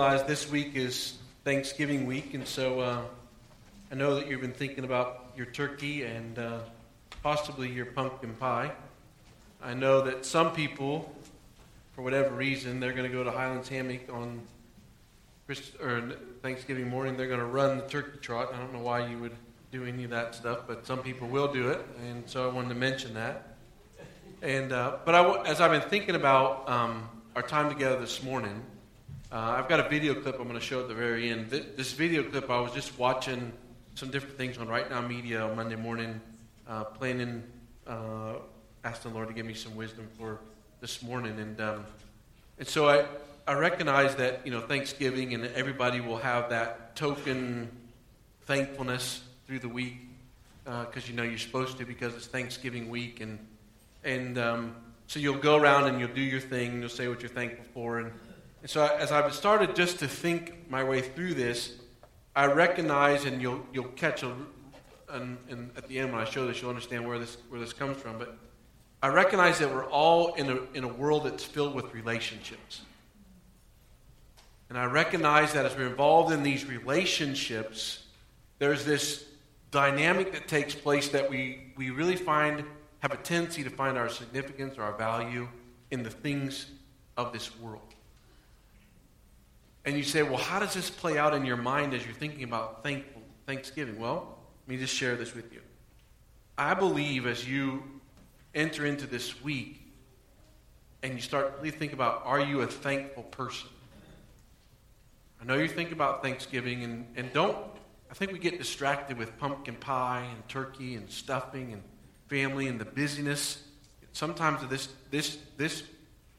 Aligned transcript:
Realize 0.00 0.22
this 0.22 0.50
week 0.50 0.76
is 0.76 1.18
Thanksgiving 1.44 2.06
week, 2.06 2.32
and 2.32 2.48
so 2.48 2.80
uh, 2.80 3.02
I 3.92 3.94
know 3.94 4.14
that 4.14 4.28
you've 4.28 4.40
been 4.40 4.54
thinking 4.54 4.84
about 4.84 5.32
your 5.36 5.44
turkey 5.44 6.04
and 6.04 6.38
uh, 6.38 6.60
possibly 7.22 7.70
your 7.70 7.84
pumpkin 7.84 8.32
pie. 8.32 8.72
I 9.62 9.74
know 9.74 10.00
that 10.00 10.24
some 10.24 10.54
people, 10.54 11.14
for 11.92 12.00
whatever 12.00 12.34
reason, 12.34 12.80
they're 12.80 12.94
going 12.94 13.10
to 13.10 13.14
go 13.14 13.22
to 13.22 13.30
Highlands 13.30 13.68
Hammock 13.68 14.10
on 14.10 14.40
Christ- 15.44 15.74
or 15.82 16.14
Thanksgiving 16.40 16.88
morning. 16.88 17.18
They're 17.18 17.28
going 17.28 17.40
to 17.40 17.44
run 17.44 17.76
the 17.76 17.86
turkey 17.86 18.20
trot. 18.22 18.54
I 18.54 18.56
don't 18.56 18.72
know 18.72 18.80
why 18.80 19.06
you 19.06 19.18
would 19.18 19.36
do 19.70 19.84
any 19.84 20.04
of 20.04 20.10
that 20.12 20.34
stuff, 20.34 20.60
but 20.66 20.86
some 20.86 21.00
people 21.00 21.28
will 21.28 21.52
do 21.52 21.68
it, 21.68 21.86
and 22.08 22.26
so 22.26 22.48
I 22.48 22.50
wanted 22.50 22.70
to 22.70 22.74
mention 22.74 23.12
that. 23.14 23.54
And 24.40 24.72
uh, 24.72 24.96
but 25.04 25.14
I, 25.14 25.42
as 25.42 25.60
I've 25.60 25.72
been 25.72 25.90
thinking 25.90 26.14
about 26.14 26.70
um, 26.70 27.06
our 27.36 27.42
time 27.42 27.68
together 27.68 28.00
this 28.00 28.22
morning. 28.22 28.62
Uh, 29.32 29.54
I've 29.56 29.68
got 29.68 29.78
a 29.78 29.88
video 29.88 30.14
clip 30.14 30.40
I'm 30.40 30.48
going 30.48 30.58
to 30.58 30.60
show 30.60 30.80
at 30.80 30.88
the 30.88 30.94
very 30.94 31.30
end. 31.30 31.50
This, 31.50 31.64
this, 31.76 31.92
video 31.92 32.24
clip, 32.24 32.50
I 32.50 32.58
was 32.60 32.72
just 32.72 32.98
watching 32.98 33.52
some 33.94 34.10
different 34.10 34.36
things 34.36 34.58
on 34.58 34.66
Right 34.66 34.90
Now 34.90 35.00
Media 35.02 35.42
on 35.42 35.54
Monday 35.54 35.76
morning, 35.76 36.20
uh, 36.66 36.82
planning, 36.82 37.44
uh, 37.86 38.34
asking 38.82 39.12
the 39.12 39.16
Lord 39.16 39.28
to 39.28 39.34
give 39.34 39.46
me 39.46 39.54
some 39.54 39.76
wisdom 39.76 40.08
for 40.18 40.40
this 40.80 41.00
morning. 41.00 41.38
And, 41.38 41.60
um, 41.60 41.84
and 42.58 42.66
so 42.66 42.88
I, 42.88 43.04
I 43.46 43.54
recognize 43.54 44.16
that, 44.16 44.44
you 44.44 44.50
know, 44.50 44.62
Thanksgiving 44.62 45.32
and 45.32 45.44
everybody 45.54 46.00
will 46.00 46.18
have 46.18 46.50
that 46.50 46.96
token 46.96 47.70
thankfulness 48.46 49.22
through 49.46 49.60
the 49.60 49.68
week 49.68 49.98
because, 50.64 51.04
uh, 51.04 51.06
you 51.06 51.14
know, 51.14 51.22
you're 51.22 51.38
supposed 51.38 51.78
to 51.78 51.84
because 51.84 52.16
it's 52.16 52.26
Thanksgiving 52.26 52.88
week. 52.88 53.20
And, 53.20 53.38
and 54.02 54.38
um, 54.38 54.74
so 55.06 55.20
you'll 55.20 55.38
go 55.38 55.54
around 55.54 55.84
and 55.84 56.00
you'll 56.00 56.08
do 56.08 56.20
your 56.20 56.40
thing 56.40 56.80
you'll 56.80 56.88
say 56.88 57.06
what 57.06 57.22
you're 57.22 57.28
thankful 57.28 57.64
for. 57.72 58.00
And, 58.00 58.10
and 58.60 58.68
so, 58.70 58.86
as 58.86 59.10
I've 59.10 59.32
started 59.32 59.74
just 59.74 60.00
to 60.00 60.08
think 60.08 60.68
my 60.68 60.84
way 60.84 61.00
through 61.00 61.34
this, 61.34 61.76
I 62.36 62.46
recognize, 62.46 63.24
and 63.24 63.40
you'll, 63.40 63.64
you'll 63.72 63.84
catch 63.84 64.22
a, 64.22 64.34
and, 65.08 65.70
at 65.76 65.88
the 65.88 65.98
end 65.98 66.12
when 66.12 66.20
I 66.20 66.24
show 66.24 66.46
this, 66.46 66.60
you'll 66.60 66.70
understand 66.70 67.06
where 67.06 67.18
this, 67.18 67.38
where 67.48 67.58
this 67.58 67.72
comes 67.72 67.96
from. 67.96 68.18
But 68.18 68.36
I 69.02 69.08
recognize 69.08 69.58
that 69.60 69.74
we're 69.74 69.88
all 69.88 70.34
in 70.34 70.50
a, 70.50 70.58
in 70.74 70.84
a 70.84 70.88
world 70.88 71.24
that's 71.24 71.42
filled 71.42 71.74
with 71.74 71.94
relationships. 71.94 72.82
And 74.68 74.78
I 74.78 74.84
recognize 74.84 75.54
that 75.54 75.64
as 75.64 75.74
we're 75.74 75.88
involved 75.88 76.32
in 76.32 76.42
these 76.42 76.66
relationships, 76.66 78.04
there's 78.58 78.84
this 78.84 79.24
dynamic 79.70 80.32
that 80.32 80.48
takes 80.48 80.74
place 80.74 81.08
that 81.08 81.30
we, 81.30 81.72
we 81.76 81.90
really 81.90 82.14
find, 82.14 82.62
have 82.98 83.12
a 83.12 83.16
tendency 83.16 83.64
to 83.64 83.70
find 83.70 83.96
our 83.96 84.08
significance 84.08 84.76
or 84.76 84.82
our 84.82 84.96
value 84.96 85.48
in 85.90 86.02
the 86.02 86.10
things 86.10 86.66
of 87.16 87.32
this 87.32 87.58
world. 87.58 87.94
And 89.84 89.96
you 89.96 90.02
say, 90.02 90.22
well, 90.22 90.36
how 90.36 90.58
does 90.58 90.74
this 90.74 90.90
play 90.90 91.18
out 91.18 91.34
in 91.34 91.44
your 91.44 91.56
mind 91.56 91.94
as 91.94 92.04
you're 92.04 92.14
thinking 92.14 92.44
about 92.44 92.82
thankful, 92.82 93.22
Thanksgiving? 93.46 93.98
Well, 93.98 94.38
let 94.66 94.74
me 94.74 94.76
just 94.76 94.94
share 94.94 95.16
this 95.16 95.34
with 95.34 95.52
you. 95.52 95.60
I 96.58 96.74
believe 96.74 97.26
as 97.26 97.48
you 97.48 97.82
enter 98.54 98.84
into 98.84 99.06
this 99.06 99.42
week 99.42 99.80
and 101.02 101.14
you 101.14 101.20
start 101.20 101.54
really 101.58 101.70
think 101.70 101.92
about, 101.92 102.22
are 102.24 102.40
you 102.40 102.60
a 102.60 102.66
thankful 102.66 103.22
person? 103.22 103.68
I 105.40 105.46
know 105.46 105.54
you 105.54 105.68
think 105.68 105.92
about 105.92 106.22
Thanksgiving 106.22 106.84
and, 106.84 107.06
and 107.16 107.32
don't, 107.32 107.56
I 108.10 108.14
think 108.14 108.32
we 108.32 108.38
get 108.38 108.58
distracted 108.58 109.16
with 109.16 109.38
pumpkin 109.38 109.76
pie 109.76 110.26
and 110.30 110.46
turkey 110.48 110.96
and 110.96 111.10
stuffing 111.10 111.72
and 111.72 111.82
family 112.26 112.66
and 112.66 112.78
the 112.78 112.84
busyness. 112.84 113.62
Sometimes 114.12 114.68
this, 114.68 114.88
this, 115.10 115.38
this 115.56 115.84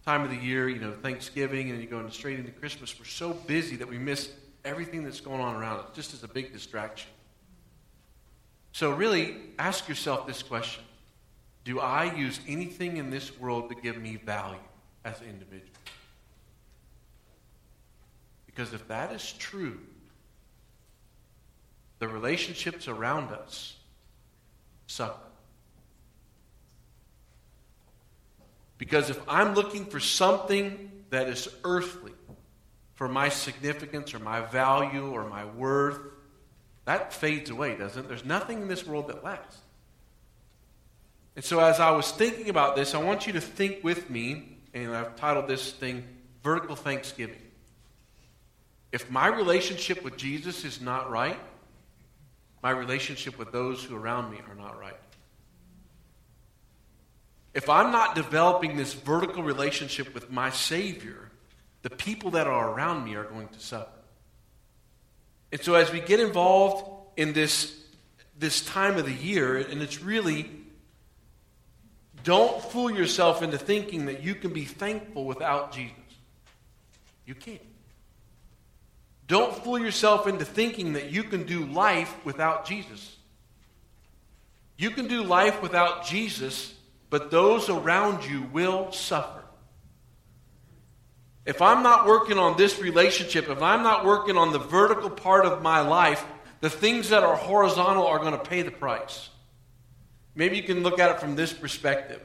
time 0.06 0.24
of 0.24 0.30
the 0.30 0.36
year, 0.36 0.68
you 0.68 0.80
know, 0.80 0.94
Thanksgiving, 1.02 1.70
and 1.70 1.82
you 1.82 1.88
go 1.88 2.08
straight 2.10 2.40
into 2.40 2.52
Christmas, 2.52 2.98
we're 2.98 3.06
so 3.06 3.34
busy 3.34 3.76
that 3.78 3.88
we 3.88 3.98
miss 3.98 4.32
everything 4.66 5.04
that's 5.04 5.22
going 5.22 5.42
on 5.42 5.56
around 5.56 5.80
us, 5.80 5.86
just 5.94 6.14
as 6.14 6.24
a 6.24 6.28
big 6.28 6.54
distraction. 6.54 7.10
So, 8.72 8.92
really, 8.92 9.38
ask 9.60 9.88
yourself 9.88 10.26
this 10.26 10.42
question 10.44 10.84
Do 11.64 11.80
I 11.80 12.14
use 12.16 12.40
anything 12.48 12.98
in 12.98 13.10
this 13.10 13.38
world 13.38 13.70
to 13.70 13.76
give 13.76 13.98
me 13.98 14.16
value 14.16 14.60
as 15.04 15.20
an 15.22 15.28
individual? 15.28 15.70
Because 18.46 18.74
if 18.74 18.88
that 18.88 19.12
is 19.12 19.34
true, 19.34 19.80
the 22.00 22.08
relationships 22.08 22.88
around 22.88 23.32
us 23.32 23.78
suffer. 24.88 25.31
Because 28.82 29.12
if 29.12 29.22
I'm 29.30 29.54
looking 29.54 29.86
for 29.86 30.00
something 30.00 30.90
that 31.12 31.28
is 31.28 31.48
earthly 31.64 32.14
for 32.96 33.08
my 33.08 33.30
significance 33.30 34.16
or 34.16 34.18
my 34.18 34.42
value 34.42 35.12
or 35.12 35.30
my 35.30 35.46
worth, 35.46 36.00
that 36.86 37.14
fades 37.14 37.52
away, 37.52 37.76
doesn't 37.76 38.06
it? 38.06 38.08
There's 38.08 38.26
nothing 38.26 38.64
in 38.64 38.68
this 38.68 38.84
world 38.84 39.10
that 39.10 39.24
lasts. 39.24 39.60
And 41.36 41.46
so, 41.46 41.60
as 41.60 41.80
I 41.80 41.92
was 41.92 42.12
thinking 42.12 42.50
about 42.50 42.76
this, 42.76 42.96
I 42.96 43.04
want 43.04 43.28
you 43.28 43.34
to 43.34 43.40
think 43.40 43.84
with 43.84 44.10
me, 44.10 44.58
and 44.74 44.96
I've 44.96 45.16
titled 45.16 45.48
this 45.48 45.74
thing 45.74 46.04
Vertical 46.44 46.76
Thanksgiving. 46.76 47.38
If 48.92 49.12
my 49.12 49.28
relationship 49.28 50.04
with 50.04 50.18
Jesus 50.18 50.66
is 50.66 50.82
not 50.82 51.12
right, 51.12 51.40
my 52.64 52.72
relationship 52.72 53.38
with 53.38 53.52
those 53.52 53.84
who 53.84 53.96
are 53.96 54.00
around 54.00 54.32
me 54.32 54.40
are 54.50 54.56
not 54.56 54.80
right. 54.80 54.98
If 57.54 57.70
I'm 57.70 57.92
not 57.92 58.16
developing 58.16 58.78
this 58.78 58.94
vertical 58.94 59.44
relationship 59.44 60.14
with 60.14 60.32
my 60.32 60.50
Savior, 60.50 61.30
the 61.82 61.90
people 61.90 62.32
that 62.32 62.48
are 62.48 62.72
around 62.72 63.04
me 63.04 63.16
are 63.16 63.24
going 63.24 63.50
to 63.50 63.60
suffer. 63.60 63.90
And 65.52 65.62
so, 65.62 65.74
as 65.74 65.92
we 65.92 66.00
get 66.00 66.20
involved 66.20 66.86
in 67.18 67.34
this, 67.34 67.78
this 68.40 68.64
time 68.64 68.98
of 68.98 69.06
the 69.06 69.14
year, 69.14 69.58
and 69.58 69.82
it's 69.82 70.02
really 70.02 70.50
don't 72.24 72.62
fool 72.62 72.92
yourself 72.92 73.42
into 73.42 73.58
thinking 73.58 74.06
that 74.06 74.24
you 74.24 74.36
can 74.36 74.54
be 74.54 74.66
thankful 74.66 75.26
without 75.26 75.74
Jesus. 75.74 75.96
You 77.26 77.36
can't. 77.36 77.62
Don't 79.28 79.56
fool 79.64 79.80
yourself 79.80 80.28
into 80.28 80.46
thinking 80.46 80.94
that 80.94 81.10
you 81.10 81.24
can 81.24 81.44
do 81.46 81.66
life 81.66 82.14
without 82.26 82.66
Jesus. 82.66 83.18
You 84.78 84.92
can 84.92 85.08
do 85.08 85.24
life 85.24 85.62
without 85.62 86.06
Jesus 86.06 86.74
but 87.12 87.30
those 87.30 87.70
around 87.70 88.26
you 88.26 88.42
will 88.54 88.92
suffer. 88.94 89.44
If 91.46 91.62
I'm 91.62 91.84
not 91.84 92.08
working 92.08 92.38
on 92.40 92.56
this 92.58 92.80
relationship, 92.80 93.50
if 93.50 93.62
I'm 93.62 93.84
not 93.84 94.06
working 94.06 94.38
on 94.38 94.54
the 94.54 94.60
vertical 94.60 95.10
part 95.10 95.46
of 95.46 95.62
my 95.62 95.82
life, 95.82 96.26
the 96.62 96.70
things 96.70 97.10
that 97.10 97.24
are 97.24 97.36
horizontal 97.36 98.08
are 98.08 98.20
going 98.20 98.32
to 98.32 98.40
pay 98.40 98.62
the 98.62 98.72
price. 98.72 99.30
Maybe 100.36 100.56
you 100.56 100.64
can 100.64 100.84
look 100.84 101.00
at 101.00 101.12
it 101.12 101.20
from 101.20 101.36
this 101.36 101.52
perspective. 101.52 102.22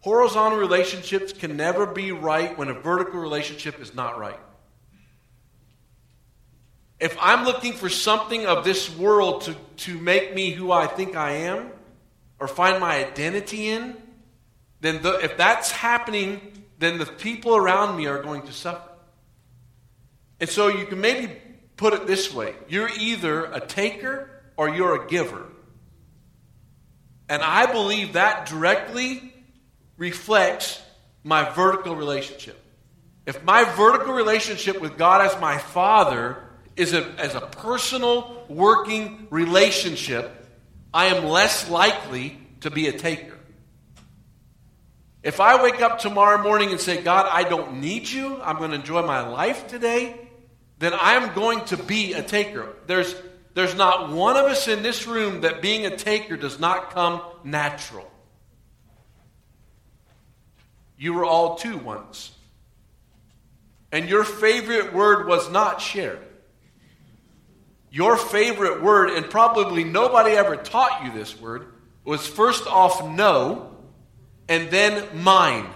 Horizontal 0.00 0.58
relationships 0.58 1.32
can 1.32 1.56
never 1.56 1.86
be 1.86 2.10
right 2.10 2.58
when 2.58 2.68
a 2.68 2.74
vertical 2.74 3.20
relationship 3.20 3.80
is 3.80 3.94
not 3.94 4.18
right. 4.18 4.40
If 6.98 7.16
I'm 7.20 7.44
looking 7.44 7.72
for 7.72 7.88
something 7.88 8.46
of 8.46 8.64
this 8.64 8.92
world 8.96 9.42
to, 9.42 9.54
to 9.76 9.98
make 9.98 10.34
me 10.34 10.50
who 10.50 10.72
I 10.72 10.88
think 10.88 11.14
I 11.14 11.32
am 11.32 11.70
or 12.40 12.48
find 12.48 12.80
my 12.80 12.96
identity 12.96 13.68
in, 13.68 13.96
then 14.84 15.02
the, 15.02 15.18
if 15.20 15.36
that's 15.36 15.70
happening, 15.70 16.40
then 16.78 16.98
the 16.98 17.06
people 17.06 17.56
around 17.56 17.96
me 17.96 18.06
are 18.06 18.22
going 18.22 18.42
to 18.42 18.52
suffer. 18.52 18.90
And 20.40 20.50
so 20.50 20.68
you 20.68 20.84
can 20.86 21.00
maybe 21.00 21.32
put 21.76 21.94
it 21.94 22.06
this 22.06 22.32
way 22.32 22.54
you're 22.68 22.90
either 22.98 23.46
a 23.46 23.60
taker 23.60 24.28
or 24.56 24.68
you're 24.68 25.04
a 25.04 25.08
giver. 25.08 25.46
And 27.28 27.42
I 27.42 27.66
believe 27.72 28.12
that 28.12 28.46
directly 28.46 29.32
reflects 29.96 30.82
my 31.22 31.48
vertical 31.50 31.96
relationship. 31.96 32.60
If 33.24 33.42
my 33.42 33.64
vertical 33.64 34.12
relationship 34.12 34.80
with 34.80 34.98
God 34.98 35.22
as 35.22 35.40
my 35.40 35.56
Father 35.56 36.36
is 36.76 36.92
a, 36.92 37.06
as 37.18 37.34
a 37.34 37.40
personal 37.40 38.44
working 38.48 39.28
relationship, 39.30 40.30
I 40.92 41.06
am 41.06 41.24
less 41.24 41.70
likely 41.70 42.38
to 42.60 42.70
be 42.70 42.88
a 42.88 42.92
taker. 42.92 43.38
If 45.24 45.40
I 45.40 45.62
wake 45.62 45.80
up 45.80 45.98
tomorrow 45.98 46.42
morning 46.42 46.70
and 46.70 46.78
say, 46.78 47.00
God, 47.00 47.26
I 47.32 47.48
don't 47.48 47.80
need 47.80 48.06
you, 48.06 48.38
I'm 48.42 48.58
going 48.58 48.72
to 48.72 48.76
enjoy 48.76 49.06
my 49.06 49.26
life 49.26 49.66
today, 49.66 50.20
then 50.78 50.92
I'm 50.92 51.34
going 51.34 51.64
to 51.66 51.78
be 51.78 52.12
a 52.12 52.22
taker. 52.22 52.76
There's, 52.86 53.16
there's 53.54 53.74
not 53.74 54.10
one 54.10 54.36
of 54.36 54.44
us 54.44 54.68
in 54.68 54.82
this 54.82 55.06
room 55.06 55.40
that 55.40 55.62
being 55.62 55.86
a 55.86 55.96
taker 55.96 56.36
does 56.36 56.60
not 56.60 56.90
come 56.90 57.22
natural. 57.42 58.06
You 60.98 61.14
were 61.14 61.24
all 61.24 61.56
two 61.56 61.78
once. 61.78 62.32
And 63.90 64.10
your 64.10 64.24
favorite 64.24 64.92
word 64.92 65.26
was 65.26 65.50
not 65.50 65.80
share. 65.80 66.18
Your 67.90 68.18
favorite 68.18 68.82
word, 68.82 69.08
and 69.08 69.30
probably 69.30 69.84
nobody 69.84 70.32
ever 70.32 70.56
taught 70.56 71.02
you 71.02 71.12
this 71.12 71.40
word, 71.40 71.72
was 72.04 72.26
first 72.26 72.66
off 72.66 73.08
no 73.08 73.73
and 74.48 74.70
then 74.70 75.22
mine. 75.22 75.66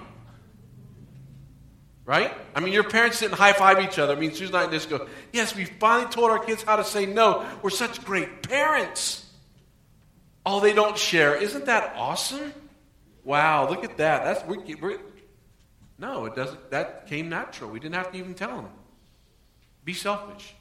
Right? 2.05 2.32
I 2.55 2.61
mean, 2.61 2.73
your 2.73 2.85
parents 2.85 3.20
didn't 3.20 3.35
high 3.35 3.53
five 3.53 3.81
each 3.81 3.99
other. 3.99 4.17
I 4.17 4.19
mean, 4.19 4.32
Susan 4.32 4.55
and 4.55 4.69
I 4.69 4.70
just 4.70 4.88
go, 4.88 5.06
Yes, 5.32 5.55
we 5.55 5.67
finally 5.67 6.11
told 6.11 6.31
our 6.31 6.38
kids 6.38 6.62
how 6.62 6.76
to 6.76 6.85
say 6.85 7.05
no. 7.05 7.47
We're 7.61 7.70
such 7.70 8.03
great 8.05 8.49
parents. 8.49 9.26
Oh, 10.47 10.61
they 10.61 10.73
don't 10.73 10.97
share. 10.97 11.37
Isn't 11.37 11.67
that 11.67 11.94
awesome? 11.97 12.55
Wow, 13.25 13.69
look 13.69 13.85
at 13.85 13.99
that. 13.99 14.25
That's 14.25 14.44
we're, 14.47 14.65
we're, 14.81 14.99
no, 15.99 16.25
it 16.25 16.35
doesn't. 16.35 16.71
That 16.71 17.09
came 17.09 17.29
natural. 17.29 17.71
We 17.71 17.81
didn't 17.81 17.97
have 17.97 18.12
to 18.12 18.19
even 18.19 18.32
tell 18.32 18.56
them. 18.56 18.71
Be 19.85 19.93
selfish. 19.93 20.55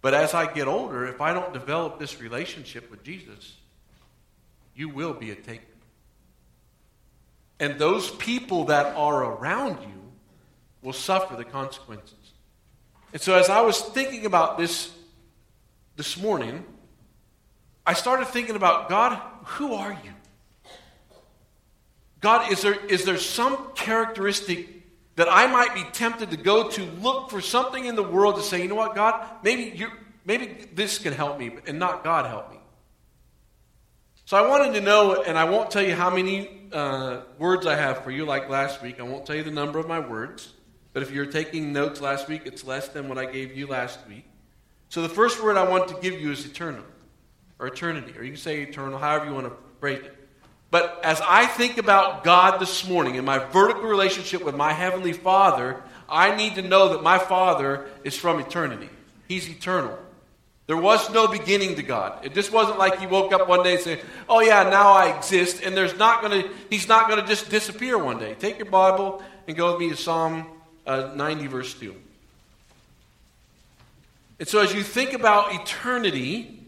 But 0.00 0.14
as 0.14 0.34
I 0.34 0.50
get 0.52 0.66
older, 0.66 1.06
if 1.06 1.20
I 1.20 1.34
don't 1.34 1.52
develop 1.52 1.98
this 1.98 2.20
relationship 2.20 2.90
with 2.90 3.04
Jesus, 3.04 3.56
you 4.80 4.88
will 4.88 5.12
be 5.12 5.30
a 5.30 5.34
taker. 5.34 5.62
And 7.60 7.78
those 7.78 8.10
people 8.10 8.64
that 8.64 8.96
are 8.96 9.22
around 9.22 9.82
you 9.82 10.00
will 10.82 10.94
suffer 10.94 11.36
the 11.36 11.44
consequences. 11.44 12.14
And 13.12 13.20
so, 13.20 13.34
as 13.34 13.50
I 13.50 13.60
was 13.60 13.82
thinking 13.82 14.24
about 14.24 14.56
this 14.56 14.90
this 15.96 16.16
morning, 16.16 16.64
I 17.86 17.92
started 17.92 18.28
thinking 18.28 18.56
about 18.56 18.88
God, 18.88 19.20
who 19.44 19.74
are 19.74 19.92
you? 19.92 20.12
God, 22.22 22.50
is 22.50 22.62
there, 22.62 22.86
is 22.86 23.04
there 23.04 23.18
some 23.18 23.72
characteristic 23.74 24.66
that 25.16 25.28
I 25.30 25.46
might 25.46 25.74
be 25.74 25.84
tempted 25.92 26.30
to 26.30 26.38
go 26.38 26.70
to 26.70 26.82
look 27.02 27.28
for 27.28 27.42
something 27.42 27.84
in 27.84 27.96
the 27.96 28.02
world 28.02 28.36
to 28.36 28.42
say, 28.42 28.62
you 28.62 28.68
know 28.68 28.76
what, 28.76 28.94
God, 28.94 29.26
maybe, 29.42 29.76
you 29.76 29.90
maybe 30.24 30.68
this 30.72 30.98
can 30.98 31.12
help 31.12 31.38
me, 31.38 31.50
and 31.66 31.78
not 31.78 32.02
God 32.02 32.24
help 32.24 32.50
me? 32.50 32.59
So 34.30 34.36
I 34.36 34.46
wanted 34.46 34.74
to 34.74 34.80
know, 34.80 35.24
and 35.24 35.36
I 35.36 35.42
won't 35.42 35.72
tell 35.72 35.82
you 35.82 35.96
how 35.96 36.08
many 36.08 36.48
uh, 36.72 37.22
words 37.40 37.66
I 37.66 37.74
have 37.74 38.04
for 38.04 38.12
you 38.12 38.24
like 38.24 38.48
last 38.48 38.80
week. 38.80 39.00
I 39.00 39.02
won't 39.02 39.26
tell 39.26 39.34
you 39.34 39.42
the 39.42 39.50
number 39.50 39.80
of 39.80 39.88
my 39.88 39.98
words. 39.98 40.52
But 40.92 41.02
if 41.02 41.10
you're 41.10 41.26
taking 41.26 41.72
notes 41.72 42.00
last 42.00 42.28
week, 42.28 42.42
it's 42.44 42.62
less 42.62 42.86
than 42.86 43.08
what 43.08 43.18
I 43.18 43.24
gave 43.24 43.56
you 43.56 43.66
last 43.66 43.98
week. 44.06 44.24
So 44.88 45.02
the 45.02 45.08
first 45.08 45.42
word 45.42 45.56
I 45.56 45.68
want 45.68 45.88
to 45.88 45.96
give 46.00 46.20
you 46.20 46.30
is 46.30 46.46
eternal, 46.46 46.84
or 47.58 47.66
eternity, 47.66 48.16
or 48.16 48.22
you 48.22 48.30
can 48.30 48.40
say 48.40 48.60
eternal, 48.62 49.00
however 49.00 49.24
you 49.26 49.34
want 49.34 49.48
to 49.48 49.52
phrase 49.80 49.98
it. 50.04 50.16
But 50.70 51.00
as 51.02 51.20
I 51.26 51.46
think 51.46 51.78
about 51.78 52.22
God 52.22 52.60
this 52.60 52.88
morning 52.88 53.16
and 53.16 53.26
my 53.26 53.40
vertical 53.40 53.88
relationship 53.88 54.44
with 54.44 54.54
my 54.54 54.72
Heavenly 54.72 55.12
Father, 55.12 55.82
I 56.08 56.36
need 56.36 56.54
to 56.54 56.62
know 56.62 56.90
that 56.90 57.02
my 57.02 57.18
Father 57.18 57.88
is 58.04 58.16
from 58.16 58.38
eternity. 58.38 58.90
He's 59.26 59.48
eternal. 59.48 59.98
There 60.70 60.76
was 60.76 61.10
no 61.10 61.26
beginning 61.26 61.74
to 61.74 61.82
God. 61.82 62.24
It 62.24 62.32
just 62.32 62.52
wasn't 62.52 62.78
like 62.78 63.00
he 63.00 63.06
woke 63.08 63.32
up 63.32 63.48
one 63.48 63.64
day 63.64 63.74
and 63.74 63.82
said, 63.82 64.00
"Oh 64.28 64.38
yeah, 64.40 64.62
now 64.70 64.92
I 64.92 65.16
exist," 65.16 65.64
and 65.64 65.76
there's 65.76 65.98
not 65.98 66.22
going 66.22 66.44
to 66.44 66.50
he's 66.70 66.86
not 66.86 67.08
going 67.08 67.20
to 67.20 67.26
just 67.26 67.50
disappear 67.50 67.98
one 67.98 68.20
day. 68.20 68.36
Take 68.38 68.58
your 68.58 68.70
Bible 68.70 69.20
and 69.48 69.56
go 69.56 69.72
with 69.72 69.80
me 69.80 69.88
to 69.88 69.96
Psalm 69.96 70.46
uh, 70.86 71.10
90 71.16 71.48
verse 71.48 71.74
2. 71.74 71.92
And 74.38 74.46
so 74.46 74.60
as 74.60 74.72
you 74.72 74.84
think 74.84 75.12
about 75.12 75.52
eternity, 75.52 76.62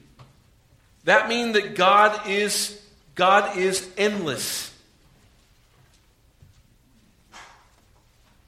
that 1.05 1.29
means 1.29 1.53
that 1.53 1.77
God 1.77 2.27
is 2.27 2.83
God 3.15 3.57
is 3.57 3.89
endless. 3.97 4.77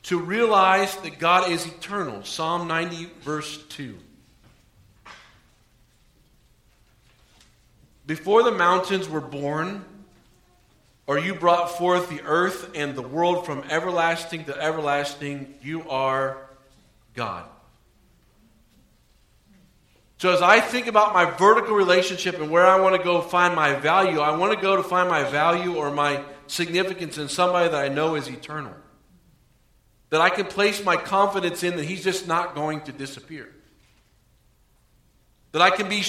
To 0.03 0.19
realize 0.19 0.97
that 0.97 1.21
God 1.21 1.53
is 1.53 1.65
eternal. 1.65 2.25
Psalm 2.25 2.67
90, 2.67 3.09
verse 3.23 3.62
2. 3.69 3.97
Before 8.06 8.43
the 8.43 8.53
mountains 8.53 9.09
were 9.09 9.21
born, 9.21 9.85
or 11.06 11.19
you 11.19 11.35
brought 11.35 11.77
forth 11.79 12.09
the 12.09 12.23
earth 12.23 12.71
and 12.75 12.95
the 12.95 13.03
world 13.03 13.47
from 13.47 13.65
everlasting 13.71 14.45
to 14.45 14.56
everlasting, 14.56 15.55
you 15.62 15.89
are 15.89 16.39
God. 17.15 17.47
So, 20.19 20.33
as 20.33 20.41
I 20.41 20.61
think 20.61 20.87
about 20.87 21.12
my 21.12 21.27
vertical 21.27 21.75
relationship 21.75 22.41
and 22.41 22.51
where 22.51 22.67
I 22.67 22.81
want 22.81 22.97
to 22.97 23.03
go 23.03 23.21
find 23.21 23.55
my 23.55 23.75
value, 23.75 24.21
I 24.21 24.37
want 24.37 24.55
to 24.55 24.61
go 24.61 24.77
to 24.77 24.83
find 24.83 25.09
my 25.09 25.25
value 25.25 25.77
or 25.77 25.91
my 25.91 26.23
significance 26.47 27.19
in 27.19 27.29
somebody 27.29 27.69
that 27.69 27.85
I 27.85 27.89
know 27.89 28.15
is 28.15 28.29
eternal. 28.29 28.75
That 30.11 30.21
I 30.21 30.31
can 30.31 30.47
place 30.47 30.83
my 30.85 30.97
confidence 30.97 31.62
in 31.62 31.77
that 31.77 31.85
he's 31.85 32.05
just 32.05 32.27
not 32.27 32.55
going 32.55 32.83
to 32.83 32.93
disappear. 32.93 33.54
That 35.55 35.62
I 35.62 35.71
can 35.71 35.89
be 35.89 36.03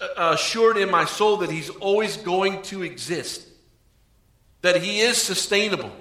uh, 0.00 0.30
assured 0.32 0.78
in 0.78 0.90
my 0.90 1.04
soul 1.04 1.36
that 1.38 1.50
he's 1.50 1.68
always 1.68 2.16
going 2.16 2.62
to 2.62 2.82
exist. 2.82 3.46
That 4.62 4.82
he 4.82 5.00
is 5.00 5.18
sustainable. 5.18 5.92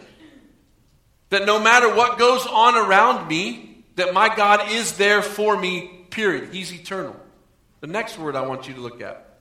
That 1.30 1.46
no 1.46 1.60
matter 1.60 1.94
what 1.94 2.18
goes 2.18 2.48
on 2.48 2.76
around 2.76 3.28
me, 3.28 3.84
that 3.98 4.14
my 4.14 4.34
God 4.34 4.72
is 4.72 4.96
there 4.96 5.22
for 5.22 5.60
me, 5.60 6.06
period. 6.10 6.54
He's 6.54 6.72
eternal. 6.72 7.18
The 7.82 7.88
next 7.88 8.18
word 8.18 8.38
I 8.38 8.48
want 8.48 8.70
you 8.70 8.76
to 8.76 8.80
look 8.80 9.02
at 9.02 9.40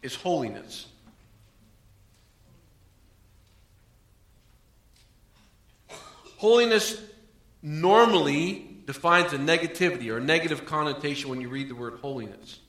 is 0.00 0.14
holiness. 0.14 0.86
Holiness 6.38 6.98
normally 7.60 8.78
defines 8.86 9.34
a 9.34 9.38
negativity 9.38 10.08
or 10.08 10.16
a 10.16 10.22
negative 10.22 10.64
connotation 10.64 11.28
when 11.28 11.42
you 11.42 11.50
read 11.50 11.68
the 11.68 11.74
word 11.74 11.98
holiness. 12.00 12.60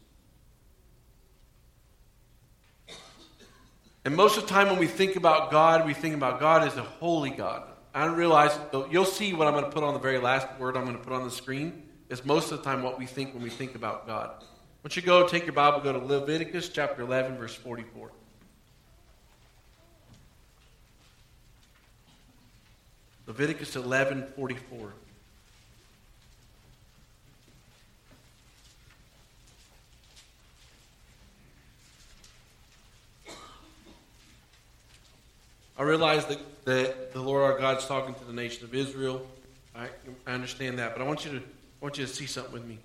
And 4.10 4.18
most 4.18 4.38
of 4.38 4.48
the 4.48 4.50
time 4.50 4.70
when 4.70 4.80
we 4.80 4.88
think 4.88 5.18
about 5.18 5.52
God, 5.52 5.86
we 5.86 5.94
think 5.94 6.16
about 6.16 6.40
God 6.40 6.68
as 6.68 6.76
a 6.78 6.82
holy 6.82 7.30
God. 7.30 7.62
I 7.94 8.06
don't 8.06 8.18
realize, 8.18 8.58
you'll 8.90 9.06
see 9.06 9.34
what 9.34 9.46
I'm 9.46 9.54
going 9.54 9.66
to 9.66 9.70
put 9.70 9.84
on 9.84 9.94
the 9.94 10.00
very 10.00 10.18
last 10.18 10.48
word 10.58 10.76
I'm 10.76 10.84
going 10.84 10.98
to 10.98 11.04
put 11.04 11.14
on 11.14 11.24
the 11.24 11.30
screen, 11.30 11.84
is 12.10 12.26
most 12.26 12.52
of 12.52 12.58
the 12.58 12.64
time 12.64 12.82
what 12.82 12.98
we 12.98 13.06
think 13.06 13.36
when 13.36 13.44
we 13.44 13.52
think 13.52 13.76
about 13.76 14.08
God. 14.08 14.44
Once 14.84 14.96
you 14.96 15.04
go, 15.04 15.28
take 15.28 15.46
your 15.46 15.54
Bible, 15.54 15.80
go 15.82 15.94
to 15.94 16.00
Leviticus 16.00 16.70
chapter 16.70 17.04
11, 17.04 17.38
verse 17.38 17.54
44. 17.54 18.12
Leviticus 23.28 23.76
11, 23.76 24.26
44. 24.36 24.92
Realize 35.90 36.24
that, 36.28 36.66
that 36.66 37.14
the 37.14 37.20
Lord 37.20 37.42
our 37.44 37.58
God 37.58 37.80
is 37.80 37.86
talking 37.86 38.14
to 38.14 38.24
the 38.26 38.34
nation 38.34 38.64
of 38.64 38.76
Israel. 38.76 39.26
I, 39.76 39.88
I 40.28 40.34
understand 40.34 40.78
that, 40.78 40.94
but 40.94 41.02
I 41.02 41.06
want 41.06 41.26
you 41.26 41.32
to 41.32 41.38
I 41.38 41.82
want 41.82 41.98
you 41.98 42.06
to 42.06 42.14
see 42.14 42.28
something 42.28 42.54
with 42.54 42.66
me. 42.66 42.78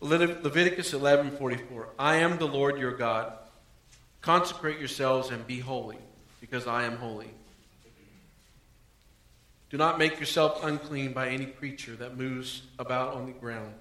Leviticus 0.00 0.92
11:44 0.92 1.86
I 1.96 2.16
am 2.16 2.38
the 2.38 2.48
Lord 2.48 2.78
your 2.78 2.96
God. 2.96 3.32
Consecrate 4.22 4.80
yourselves 4.80 5.30
and 5.30 5.46
be 5.46 5.60
holy, 5.60 5.98
because 6.40 6.66
I 6.66 6.84
am 6.84 6.96
holy. 6.96 7.30
Do 9.70 9.76
not 9.76 9.98
make 9.98 10.18
yourself 10.18 10.64
unclean 10.64 11.12
by 11.12 11.28
any 11.28 11.46
creature 11.46 11.94
that 11.96 12.16
moves 12.16 12.62
about 12.76 13.14
on 13.14 13.26
the 13.26 13.32
ground. 13.32 13.72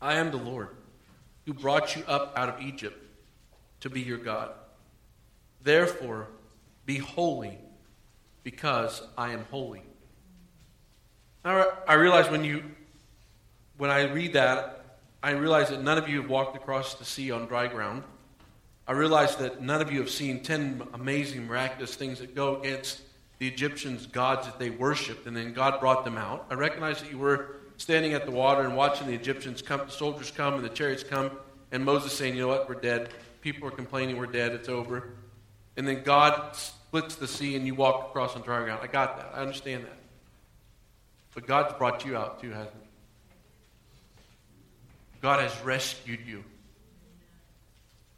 I 0.00 0.14
am 0.14 0.30
the 0.30 0.36
Lord 0.36 0.68
who 1.44 1.54
brought 1.54 1.96
you 1.96 2.04
up 2.06 2.34
out 2.36 2.48
of 2.48 2.60
Egypt 2.62 3.02
to 3.80 3.90
be 3.90 4.00
your 4.00 4.18
God. 4.18 4.50
Therefore, 5.62 6.28
be 6.86 6.98
holy, 6.98 7.58
because 8.44 9.02
I 9.18 9.32
am 9.32 9.44
holy. 9.50 9.82
I 11.44 11.94
realize 11.94 12.30
when 12.30 12.42
you 12.42 12.62
when 13.76 13.90
I 13.90 14.10
read 14.10 14.32
that, 14.32 14.98
I 15.22 15.30
realize 15.32 15.68
that 15.68 15.82
none 15.82 15.98
of 15.98 16.08
you 16.08 16.20
have 16.20 16.30
walked 16.30 16.56
across 16.56 16.94
the 16.94 17.04
sea 17.04 17.30
on 17.30 17.46
dry 17.46 17.66
ground. 17.66 18.04
I 18.88 18.92
realize 18.92 19.36
that 19.36 19.60
none 19.60 19.82
of 19.82 19.92
you 19.92 19.98
have 19.98 20.10
seen 20.10 20.42
10 20.42 20.82
amazing, 20.94 21.46
miraculous 21.46 21.94
things 21.94 22.20
that 22.20 22.34
go 22.34 22.60
against 22.60 23.02
the 23.38 23.48
Egyptians' 23.48 24.06
gods 24.06 24.46
that 24.46 24.58
they 24.58 24.70
worshiped, 24.70 25.26
and 25.26 25.36
then 25.36 25.52
God 25.52 25.78
brought 25.80 26.04
them 26.04 26.16
out. 26.16 26.46
I 26.50 26.54
recognize 26.54 27.02
that 27.02 27.10
you 27.10 27.18
were 27.18 27.56
standing 27.76 28.14
at 28.14 28.24
the 28.24 28.30
water 28.30 28.62
and 28.62 28.76
watching 28.76 29.06
the 29.06 29.14
Egyptians 29.14 29.60
come, 29.60 29.80
the 29.84 29.90
soldiers 29.90 30.30
come, 30.30 30.54
and 30.54 30.64
the 30.64 30.70
chariots 30.70 31.02
come, 31.02 31.30
and 31.72 31.84
Moses 31.84 32.12
saying, 32.12 32.34
You 32.34 32.42
know 32.42 32.48
what, 32.48 32.68
we're 32.68 32.80
dead. 32.80 33.10
People 33.40 33.68
are 33.68 33.72
complaining, 33.72 34.16
we're 34.16 34.26
dead, 34.26 34.52
it's 34.52 34.68
over. 34.68 35.10
And 35.76 35.86
then 35.86 36.02
God 36.02 36.56
splits 36.88 37.16
the 37.16 37.28
sea, 37.28 37.56
and 37.56 37.66
you 37.66 37.74
walk 37.74 38.08
across 38.08 38.36
on 38.36 38.42
dry 38.42 38.62
ground. 38.62 38.80
I 38.82 38.86
got 38.86 39.16
that. 39.18 39.32
I 39.34 39.40
understand 39.40 39.84
that. 39.84 39.98
But 41.34 41.46
God's 41.46 41.74
brought 41.74 42.04
you 42.04 42.16
out 42.16 42.40
too, 42.40 42.50
hasn't 42.50 42.72
He? 42.72 42.88
God 45.20 45.40
has 45.40 45.60
rescued 45.62 46.20
you. 46.26 46.44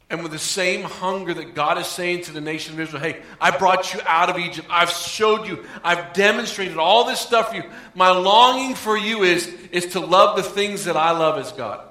And 0.09 0.23
with 0.23 0.31
the 0.31 0.39
same 0.39 0.83
hunger 0.83 1.33
that 1.33 1.53
God 1.53 1.77
is 1.77 1.85
saying 1.85 2.23
to 2.23 2.31
the 2.31 2.41
nation 2.41 2.73
of 2.73 2.79
Israel, 2.79 3.01
hey, 3.01 3.21
I 3.39 3.55
brought 3.55 3.93
you 3.93 3.99
out 4.05 4.29
of 4.29 4.39
Egypt. 4.39 4.67
I've 4.69 4.89
showed 4.89 5.47
you. 5.47 5.65
I've 5.83 6.13
demonstrated 6.13 6.77
all 6.77 7.03
this 7.03 7.19
stuff 7.19 7.49
for 7.49 7.57
you. 7.57 7.63
My 7.93 8.09
longing 8.11 8.73
for 8.73 8.97
you 8.97 9.23
is, 9.23 9.47
is 9.71 9.87
to 9.87 9.99
love 9.99 10.35
the 10.35 10.43
things 10.43 10.85
that 10.85 10.97
I 10.97 11.11
love 11.11 11.37
as 11.37 11.51
God. 11.51 11.85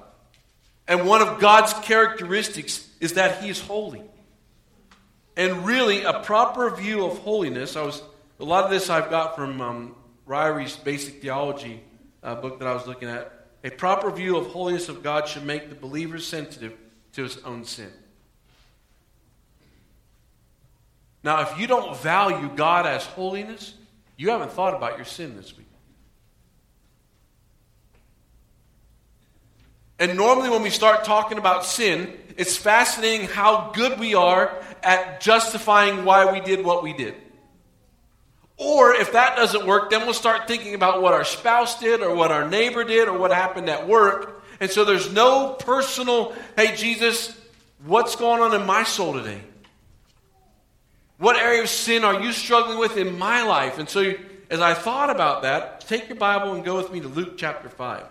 And 0.87 1.07
one 1.07 1.21
of 1.21 1.39
God's 1.39 1.73
characteristics 1.85 2.85
is 2.99 3.13
that 3.13 3.41
He 3.41 3.49
is 3.49 3.61
holy. 3.61 4.01
And 5.39 5.65
really, 5.65 6.03
a 6.03 6.19
proper 6.19 6.69
view 6.69 7.05
of 7.05 7.19
holiness, 7.19 7.77
I 7.77 7.83
was, 7.83 8.03
a 8.41 8.43
lot 8.43 8.65
of 8.65 8.69
this 8.69 8.89
I've 8.89 9.09
got 9.09 9.37
from 9.37 9.61
um, 9.61 9.95
Ryrie's 10.25 10.75
Basic 10.75 11.21
Theology 11.21 11.81
uh, 12.21 12.35
book 12.35 12.59
that 12.59 12.67
I 12.67 12.73
was 12.73 12.85
looking 12.85 13.07
at. 13.07 13.47
A 13.63 13.69
proper 13.69 14.11
view 14.11 14.35
of 14.35 14.47
holiness 14.47 14.89
of 14.89 15.01
God 15.01 15.29
should 15.29 15.45
make 15.45 15.69
the 15.69 15.75
believer 15.75 16.19
sensitive 16.19 16.73
to 17.13 17.23
his 17.23 17.37
own 17.45 17.63
sin. 17.63 17.89
Now, 21.23 21.39
if 21.43 21.57
you 21.57 21.67
don't 21.67 21.95
value 21.95 22.49
God 22.53 22.85
as 22.85 23.05
holiness, 23.05 23.75
you 24.17 24.31
haven't 24.31 24.51
thought 24.51 24.73
about 24.73 24.97
your 24.97 25.05
sin 25.05 25.37
this 25.37 25.57
week. 25.57 25.67
And 29.99 30.17
normally, 30.17 30.49
when 30.49 30.63
we 30.63 30.69
start 30.69 31.05
talking 31.05 31.37
about 31.37 31.63
sin, 31.63 32.17
it's 32.39 32.55
fascinating 32.55 33.27
how 33.27 33.71
good 33.73 33.99
we 33.99 34.15
are 34.15 34.57
at 34.81 35.19
justifying 35.19 36.05
why 36.05 36.31
we 36.31 36.39
did 36.39 36.63
what 36.63 36.81
we 36.81 36.93
did. 36.93 37.13
Or 38.55 38.93
if 38.93 39.11
that 39.11 39.35
doesn't 39.35 39.67
work, 39.67 39.89
then 39.89 40.05
we'll 40.05 40.13
start 40.13 40.47
thinking 40.47 40.73
about 40.73 41.01
what 41.01 41.13
our 41.13 41.25
spouse 41.25 41.81
did, 41.81 42.01
or 42.01 42.15
what 42.15 42.31
our 42.31 42.49
neighbor 42.49 42.85
did, 42.85 43.09
or 43.09 43.17
what 43.17 43.31
happened 43.31 43.69
at 43.69 43.89
work. 43.89 44.41
And 44.61 44.71
so 44.71 44.85
there's 44.85 45.11
no 45.11 45.51
personal, 45.51 46.33
hey, 46.55 46.77
Jesus, 46.77 47.37
what's 47.85 48.15
going 48.15 48.41
on 48.41 48.53
in 48.53 48.65
my 48.65 48.83
soul 48.83 49.13
today? 49.13 49.41
What 51.17 51.35
area 51.35 51.63
of 51.63 51.67
sin 51.67 52.05
are 52.05 52.21
you 52.21 52.31
struggling 52.31 52.77
with 52.77 52.95
in 52.95 53.19
my 53.19 53.43
life? 53.43 53.79
And 53.79 53.89
so, 53.89 54.13
as 54.49 54.61
I 54.61 54.75
thought 54.75 55.09
about 55.09 55.41
that, 55.41 55.81
take 55.81 56.07
your 56.07 56.17
Bible 56.17 56.53
and 56.53 56.63
go 56.63 56.77
with 56.77 56.89
me 56.89 57.01
to 57.01 57.09
Luke 57.09 57.37
chapter 57.37 57.67
5. 57.67 58.05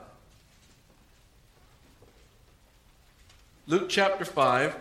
Luke 3.69 3.91
chapter 3.91 4.25
5. 4.25 4.75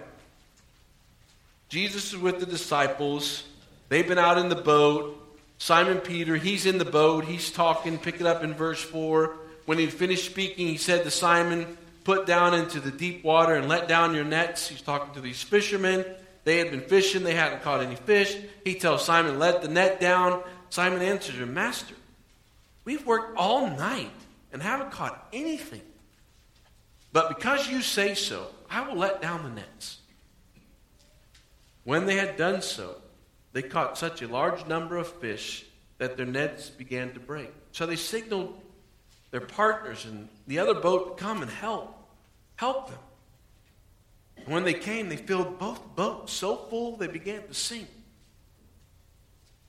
Jesus 1.67 2.13
is 2.13 2.17
with 2.17 2.39
the 2.39 2.45
disciples. 2.45 3.43
They've 3.89 4.07
been 4.07 4.17
out 4.17 4.37
in 4.37 4.47
the 4.47 4.55
boat. 4.55 5.21
Simon 5.57 5.97
Peter, 5.97 6.37
he's 6.37 6.65
in 6.65 6.77
the 6.77 6.85
boat. 6.85 7.25
He's 7.25 7.51
talking. 7.51 7.97
Pick 7.97 8.21
it 8.21 8.25
up 8.25 8.45
in 8.45 8.53
verse 8.53 8.81
4. 8.81 9.35
When 9.65 9.77
he 9.77 9.87
finished 9.87 10.23
speaking, 10.23 10.67
he 10.67 10.77
said 10.77 11.03
to 11.03 11.11
Simon, 11.11 11.77
Put 12.05 12.25
down 12.25 12.53
into 12.53 12.79
the 12.79 12.89
deep 12.89 13.25
water 13.25 13.55
and 13.55 13.67
let 13.67 13.89
down 13.89 14.15
your 14.15 14.23
nets. 14.23 14.69
He's 14.69 14.81
talking 14.81 15.13
to 15.15 15.19
these 15.19 15.43
fishermen. 15.43 16.05
They 16.45 16.57
had 16.57 16.71
been 16.71 16.79
fishing, 16.79 17.23
they 17.23 17.35
hadn't 17.35 17.63
caught 17.63 17.83
any 17.83 17.97
fish. 17.97 18.37
He 18.63 18.75
tells 18.75 19.03
Simon, 19.03 19.37
Let 19.37 19.61
the 19.61 19.67
net 19.67 19.99
down. 19.99 20.41
Simon 20.69 21.01
answers 21.01 21.35
him, 21.35 21.53
Master, 21.53 21.95
we've 22.85 23.05
worked 23.05 23.35
all 23.35 23.67
night 23.67 24.11
and 24.53 24.61
haven't 24.61 24.91
caught 24.91 25.27
anything. 25.33 25.81
But 27.11 27.27
because 27.27 27.67
you 27.67 27.81
say 27.81 28.13
so, 28.13 28.47
I 28.69 28.87
will 28.87 28.97
let 28.97 29.21
down 29.21 29.43
the 29.43 29.49
nets. 29.49 29.99
When 31.83 32.05
they 32.05 32.15
had 32.15 32.35
done 32.35 32.61
so, 32.61 32.95
they 33.53 33.61
caught 33.61 33.97
such 33.97 34.21
a 34.21 34.27
large 34.27 34.67
number 34.67 34.97
of 34.97 35.07
fish 35.07 35.65
that 35.97 36.17
their 36.17 36.25
nets 36.25 36.69
began 36.69 37.13
to 37.13 37.19
break. 37.19 37.51
So 37.71 37.85
they 37.85 37.95
signaled 37.95 38.59
their 39.31 39.41
partners 39.41 40.05
in 40.05 40.29
the 40.47 40.59
other 40.59 40.73
boat 40.73 41.17
to 41.17 41.23
come 41.23 41.41
and 41.41 41.49
help. 41.49 41.95
Help 42.55 42.89
them. 42.89 42.99
And 44.37 44.47
when 44.47 44.63
they 44.63 44.73
came, 44.73 45.09
they 45.09 45.17
filled 45.17 45.59
both 45.59 45.95
boats 45.95 46.33
so 46.33 46.55
full 46.55 46.97
they 46.97 47.07
began 47.07 47.47
to 47.47 47.53
sink. 47.53 47.87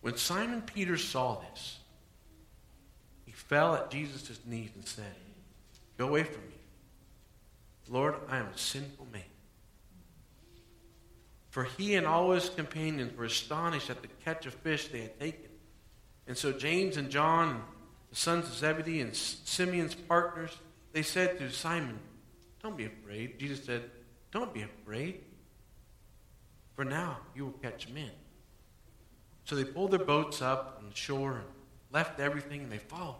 When 0.00 0.17
Simon 0.17 0.62
Peter 0.62 0.97
saw 0.97 1.40
this, 1.50 1.78
he 3.26 3.33
fell 3.33 3.75
at 3.75 3.90
Jesus' 3.90 4.38
knees 4.47 4.71
and 4.75 4.87
said, 4.87 5.14
Go 5.97 6.09
away 6.09 6.23
from 6.23 6.43
me. 6.43 6.58
Lord, 7.90 8.14
I 8.28 8.38
am 8.38 8.47
a 8.47 8.59
sinful 8.59 9.07
man. 9.12 9.23
For 11.50 11.64
he 11.64 11.95
and 11.95 12.07
all 12.07 12.33
his 12.33 12.50
companions 12.50 13.16
were 13.16 13.25
astonished 13.25 13.90
at 13.90 14.02
the 14.02 14.09
catch 14.25 14.47
of 14.47 14.54
fish 14.54 14.88
they 14.88 15.00
had 15.00 15.18
taken. 15.18 15.50
And 16.26 16.37
so 16.37 16.52
James 16.52 16.97
and 16.97 17.11
John, 17.11 17.62
the 18.11 18.16
sons 18.16 18.47
of 18.47 18.54
Zebedee, 18.54 19.00
and 19.00 19.14
Simeon's 19.14 19.95
partners, 19.95 20.57
they 20.92 21.02
said 21.02 21.38
to 21.38 21.50
Simon, 21.50 21.99
Don't 22.62 22.76
be 22.76 22.85
afraid. 22.85 23.38
Jesus 23.38 23.64
said, 23.64 23.90
Don't 24.30 24.52
be 24.52 24.62
afraid. 24.62 25.21
For 26.76 26.85
now 26.85 27.18
you 27.35 27.47
will 27.47 27.52
catch 27.52 27.88
men. 27.88 28.11
So 29.45 29.57
they 29.57 29.64
pulled 29.64 29.92
their 29.92 30.04
boats 30.04 30.42
up 30.42 30.76
on 30.78 30.90
the 30.90 30.95
shore 30.95 31.33
and 31.33 31.45
left 31.90 32.21
everything 32.21 32.64
and 32.64 32.71
they 32.71 32.78
followed. 32.78 33.16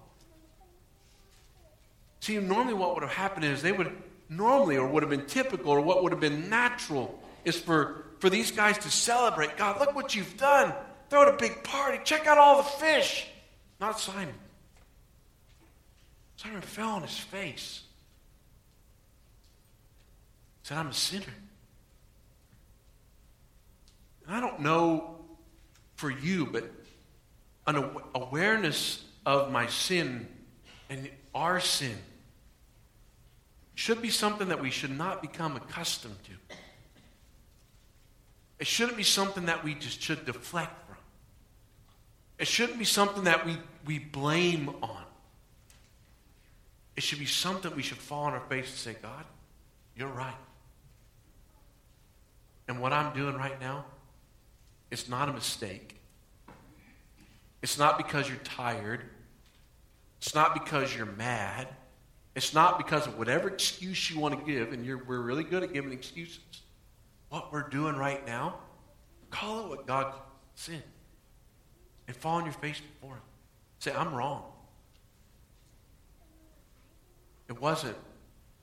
See, 2.21 2.37
normally 2.39 2.75
what 2.75 2.95
would 2.95 3.03
have 3.03 3.13
happened 3.13 3.47
is 3.47 3.63
they 3.63 3.73
would 3.73 3.91
normally 4.29 4.77
or 4.77 4.87
would 4.87 5.03
have 5.03 5.11
been 5.11 5.27
typical 5.27 5.71
or 5.71 5.81
what 5.81 6.03
would 6.03 6.13
have 6.13 6.21
been 6.21 6.51
natural 6.51 7.19
is 7.45 7.59
for, 7.59 8.05
for 8.19 8.29
these 8.29 8.51
guys 8.51 8.79
to 8.79 8.91
celebrate. 8.91 9.57
God, 9.57 9.81
look 9.81 9.95
what 9.95 10.15
you've 10.15 10.37
done. 10.37 10.73
Throw 11.09 11.23
a 11.23 11.37
big 11.37 11.65
party. 11.65 11.99
Check 12.05 12.27
out 12.27 12.39
all 12.39 12.59
the 12.59 12.69
fish. 12.69 13.27
Not 13.81 13.99
Simon. 13.99 14.35
Simon 16.37 16.61
fell 16.61 16.91
on 16.91 17.03
his 17.03 17.19
face. 17.19 17.83
Said, 20.63 20.77
I'm 20.77 20.89
a 20.89 20.93
sinner. 20.93 21.25
And 24.27 24.37
I 24.37 24.41
don't 24.41 24.61
know 24.61 25.17
for 25.97 26.11
you, 26.11 26.47
but 26.47 26.71
an 27.67 27.91
awareness 28.15 29.05
of 29.25 29.51
my 29.51 29.67
sin 29.67 30.29
and 30.91 31.11
our 31.35 31.61
sin 31.61 31.97
should 33.79 34.03
be 34.03 34.11
something 34.11 34.49
that 34.49 34.61
we 34.61 34.71
should 34.71 34.91
not 34.91 35.23
become 35.23 35.55
accustomed 35.55 36.17
to. 36.25 36.33
It 38.59 38.67
shouldn't 38.67 38.97
be 38.97 39.05
something 39.05 39.47
that 39.47 39.63
we 39.63 39.77
just 39.77 40.03
should 40.03 40.27
deflect 40.27 40.73
from. 40.89 40.97
It 42.41 42.49
shouldn't 42.49 42.81
be 42.81 42.85
something 42.85 43.23
that 43.23 43.47
we, 43.47 43.57
we 43.87 44.01
blame 44.01 44.71
on. 44.83 45.05
It 46.97 47.05
should 47.05 47.21
be 47.21 47.27
something 47.27 47.73
we 47.77 47.85
should 47.85 47.99
fall 47.99 48.25
on 48.25 48.33
our 48.33 48.41
face 48.49 48.67
and 48.69 48.77
say, 48.77 48.97
God, 49.01 49.25
you're 49.95 50.09
right. 50.09 50.35
And 52.67 52.83
what 52.83 52.93
I'm 52.93 53.15
doing 53.15 53.37
right 53.37 53.61
now, 53.61 53.85
it's 54.91 55.09
not 55.09 55.29
a 55.29 55.33
mistake. 55.33 56.01
It's 57.63 57.79
not 57.79 57.97
because 57.97 58.29
you're 58.29 58.39
tired. 58.39 59.03
It's 60.21 60.35
not 60.35 60.53
because 60.53 60.97
you're 60.97 61.07
mad. 61.07 61.69
It's 62.39 62.55
not 62.55 62.79
because 62.79 63.05
of 63.09 63.19
whatever 63.19 63.49
excuse 63.49 64.09
you 64.09 64.21
want 64.21 64.39
to 64.39 64.47
give, 64.47 64.73
and 64.73 64.87
we're 64.87 65.21
really 65.21 65.43
good 65.43 65.65
at 65.65 65.73
giving 65.73 65.91
excuses. 65.91 66.39
What 67.31 67.53
we're 67.53 67.69
doing 67.69 67.97
right 67.97 68.25
now, 68.25 68.61
call 69.29 69.65
it 69.65 69.69
what 69.71 69.89
God 69.89 70.13
calls 70.13 70.23
sin. 70.55 70.81
And 72.07 72.17
fall 72.17 72.37
on 72.37 72.45
your 72.45 72.53
face 72.55 72.81
before 72.81 73.17
Him. 73.17 73.23
Say, 73.81 73.93
I'm 73.93 74.15
wrong. 74.15 74.45
It 77.49 77.61
wasn't 77.61 77.97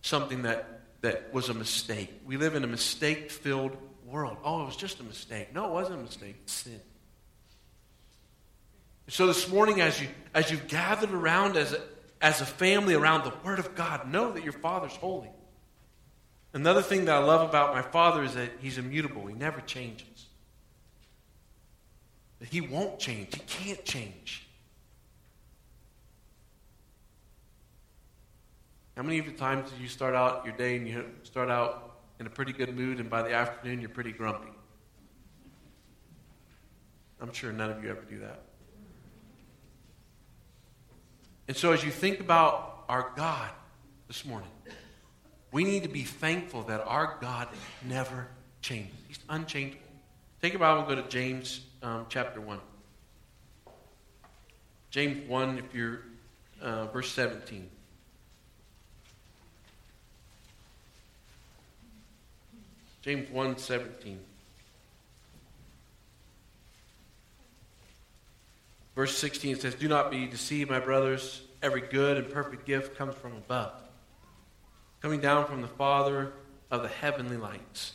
something 0.01 0.43
that, 0.43 0.79
that 1.01 1.33
was 1.33 1.49
a 1.49 1.53
mistake. 1.53 2.13
We 2.25 2.37
live 2.37 2.55
in 2.55 2.63
a 2.63 2.67
mistake 2.67 3.29
filled 3.29 3.75
world. 4.05 4.37
Oh, 4.41 4.61
it 4.61 4.67
was 4.67 4.77
just 4.77 5.01
a 5.01 5.03
mistake. 5.03 5.53
No, 5.53 5.65
it 5.65 5.71
wasn't 5.73 5.99
a 5.99 6.03
mistake. 6.03 6.37
It's 6.43 6.53
sin. 6.53 6.79
So 9.09 9.27
this 9.27 9.49
morning, 9.49 9.81
as 9.81 10.01
you 10.01 10.07
as 10.33 10.49
you 10.49 10.57
gathered 10.67 11.11
around 11.11 11.57
as 11.57 11.73
a, 11.73 11.81
as 12.25 12.41
a 12.41 12.45
family 12.45 12.95
around 12.95 13.23
the 13.23 13.31
Word 13.43 13.59
of 13.59 13.75
God, 13.75 14.11
know 14.11 14.31
that 14.31 14.43
your 14.43 14.51
Father's 14.51 14.95
holy. 14.95 15.29
Another 16.53 16.81
thing 16.81 17.05
that 17.05 17.13
I 17.13 17.19
love 17.19 17.47
about 17.47 17.75
my 17.75 17.83
Father 17.83 18.23
is 18.23 18.33
that 18.33 18.49
He's 18.59 18.79
immutable, 18.79 19.27
He 19.27 19.35
never 19.35 19.61
changes. 19.61 20.25
That 22.39 22.49
He 22.49 22.61
won't 22.61 22.97
change, 22.97 23.35
He 23.35 23.41
can't 23.41 23.85
change. 23.85 24.47
How 28.97 29.03
many 29.03 29.19
of 29.19 29.27
the 29.27 29.33
times 29.33 29.69
did 29.69 29.79
you 29.79 29.87
start 29.87 30.15
out 30.15 30.45
your 30.45 30.57
day 30.57 30.77
and 30.77 30.87
you 30.87 31.05
start 31.21 31.51
out 31.51 31.97
in 32.19 32.25
a 32.25 32.29
pretty 32.31 32.53
good 32.53 32.75
mood, 32.75 32.99
and 32.99 33.07
by 33.07 33.21
the 33.21 33.35
afternoon 33.35 33.81
you're 33.81 33.89
pretty 33.89 34.11
grumpy? 34.11 34.49
I'm 37.21 37.31
sure 37.33 37.51
none 37.51 37.69
of 37.69 37.83
you 37.83 37.91
ever 37.91 38.01
do 38.01 38.17
that. 38.21 38.39
And 41.47 41.55
so, 41.55 41.71
as 41.71 41.83
you 41.83 41.91
think 41.91 42.19
about 42.19 42.85
our 42.89 43.11
God 43.15 43.49
this 44.07 44.25
morning, 44.25 44.49
we 45.51 45.63
need 45.63 45.83
to 45.83 45.89
be 45.89 46.03
thankful 46.03 46.63
that 46.63 46.81
our 46.81 47.17
God 47.21 47.47
never 47.83 48.27
changes. 48.61 48.95
He's 49.07 49.19
unchangeable. 49.29 49.81
Take 50.41 50.53
your 50.53 50.59
Bible 50.59 50.79
and 50.79 50.89
go 50.89 50.95
to 50.95 51.07
James 51.07 51.61
um, 51.83 52.07
chapter 52.09 52.41
1. 52.41 52.59
James 54.89 55.27
1, 55.29 55.57
if 55.59 55.73
you're 55.73 56.01
uh, 56.61 56.87
verse 56.87 57.11
17. 57.11 57.69
James 63.01 63.29
1 63.29 63.57
17. 63.57 64.19
Verse 68.95 69.17
16 69.17 69.59
says, 69.59 69.75
Do 69.75 69.87
not 69.87 70.09
be 70.09 70.25
deceived, 70.25 70.69
my 70.69 70.79
brothers. 70.79 71.41
Every 71.61 71.81
good 71.81 72.17
and 72.17 72.31
perfect 72.31 72.65
gift 72.65 72.97
comes 72.97 73.15
from 73.15 73.33
above, 73.33 73.73
coming 75.01 75.19
down 75.19 75.45
from 75.47 75.61
the 75.61 75.67
Father 75.67 76.31
of 76.71 76.81
the 76.81 76.87
heavenly 76.87 77.37
lights, 77.37 77.93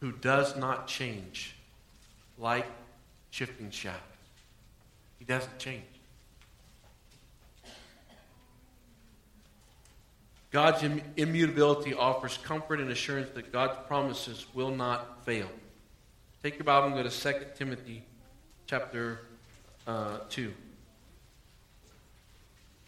who 0.00 0.12
does 0.12 0.56
not 0.56 0.86
change 0.86 1.54
like 2.38 2.66
shifting 3.30 3.70
shadows. 3.70 4.00
He 5.18 5.24
doesn't 5.24 5.58
change. 5.58 5.84
God's 10.50 10.82
immutability 11.16 11.94
offers 11.94 12.36
comfort 12.38 12.80
and 12.80 12.90
assurance 12.90 13.30
that 13.34 13.52
God's 13.52 13.76
promises 13.86 14.46
will 14.52 14.70
not 14.70 15.24
fail. 15.24 15.48
Take 16.42 16.54
your 16.54 16.64
Bible 16.64 16.88
and 16.88 16.96
go 16.96 17.08
to 17.08 17.10
2 17.10 17.46
Timothy 17.56 18.02
chapter 18.66 19.20
uh, 19.86 20.18
2. 20.28 20.52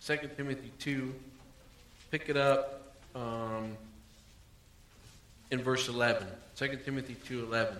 2 0.05 0.17
Timothy 0.37 0.73
2, 0.79 1.15
pick 2.11 2.29
it 2.29 2.37
up 2.37 2.95
um, 3.15 3.77
in 5.51 5.63
verse 5.63 5.89
11. 5.89 6.27
2 6.57 6.79
Timothy 6.85 7.17
2 7.27 7.45
11. 7.45 7.77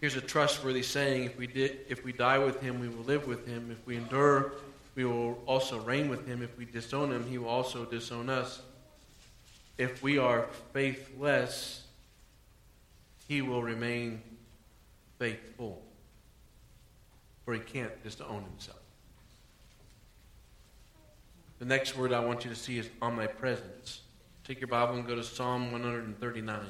Here's 0.00 0.14
a 0.14 0.20
trustworthy 0.20 0.82
saying 0.82 1.24
if 1.24 1.36
we, 1.36 1.46
did, 1.46 1.78
if 1.88 2.04
we 2.04 2.12
die 2.12 2.38
with 2.38 2.60
him, 2.60 2.80
we 2.80 2.88
will 2.88 3.04
live 3.04 3.26
with 3.26 3.46
him. 3.46 3.70
If 3.70 3.84
we 3.86 3.96
endure 3.96 4.52
we 4.98 5.04
will 5.04 5.40
also 5.46 5.78
reign 5.78 6.08
with 6.08 6.26
him. 6.26 6.42
If 6.42 6.58
we 6.58 6.64
disown 6.64 7.12
him, 7.12 7.24
he 7.30 7.38
will 7.38 7.48
also 7.48 7.84
disown 7.84 8.28
us. 8.28 8.60
If 9.78 10.02
we 10.02 10.18
are 10.18 10.48
faithless, 10.72 11.84
he 13.28 13.40
will 13.40 13.62
remain 13.62 14.20
faithful. 15.20 15.80
For 17.48 17.54
he 17.54 17.60
can't 17.60 18.02
just 18.04 18.20
own 18.20 18.44
himself. 18.44 18.76
The 21.58 21.64
next 21.64 21.96
word 21.96 22.12
I 22.12 22.20
want 22.20 22.44
you 22.44 22.50
to 22.50 22.54
see 22.54 22.76
is 22.76 22.90
omnipresence. 23.00 24.02
Take 24.44 24.60
your 24.60 24.68
Bible 24.68 24.96
and 24.96 25.06
go 25.06 25.14
to 25.14 25.24
Psalm 25.24 25.72
139. 25.72 26.60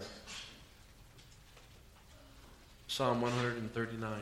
Psalm 2.86 3.20
139. 3.20 4.20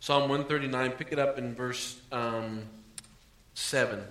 Psalm 0.00 0.22
139, 0.22 0.90
pick 0.90 1.12
it 1.12 1.20
up 1.20 1.38
in 1.38 1.54
verse 1.54 2.00
um, 2.10 2.64
7. 3.54 4.02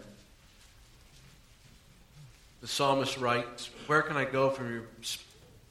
The 2.61 2.67
psalmist 2.67 3.17
writes, 3.17 3.69
Where 3.87 4.01
can 4.01 4.15
I 4.15 4.23
go 4.23 4.49
from 4.49 4.71
your 4.71 4.83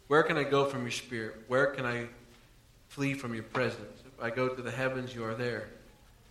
where 0.08 0.22
can 0.22 0.36
I 0.36 0.42
go 0.42 0.66
from 0.66 0.82
your 0.82 0.90
spirit? 0.90 1.44
Where 1.48 1.68
can 1.68 1.86
I 1.86 2.08
flee 2.92 3.14
from 3.14 3.32
your 3.32 3.42
presence? 3.42 4.02
If 4.06 4.22
I 4.22 4.28
go 4.28 4.48
to 4.48 4.60
the 4.60 4.70
heavens, 4.70 5.14
you 5.14 5.24
are 5.24 5.34
there. 5.34 5.70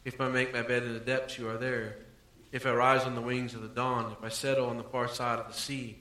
If 0.06 0.22
I 0.22 0.30
make 0.30 0.54
my 0.54 0.62
bed 0.62 0.84
in 0.84 0.94
the 0.94 1.00
depths, 1.00 1.38
you 1.40 1.50
are 1.50 1.58
there. 1.58 1.98
If 2.52 2.68
I 2.68 2.72
rise 2.72 3.02
on 3.02 3.16
the 3.16 3.22
wings 3.22 3.56
of 3.56 3.64
the 3.64 3.68
dawn, 3.68 4.12
if 4.12 4.24
I 4.24 4.30
settle 4.30 4.68
on 4.68 4.78
the 4.78 4.84
far 4.84 5.08
side 5.08 5.40
of 5.40 5.48
the 5.48 5.60
sea, 5.60 5.98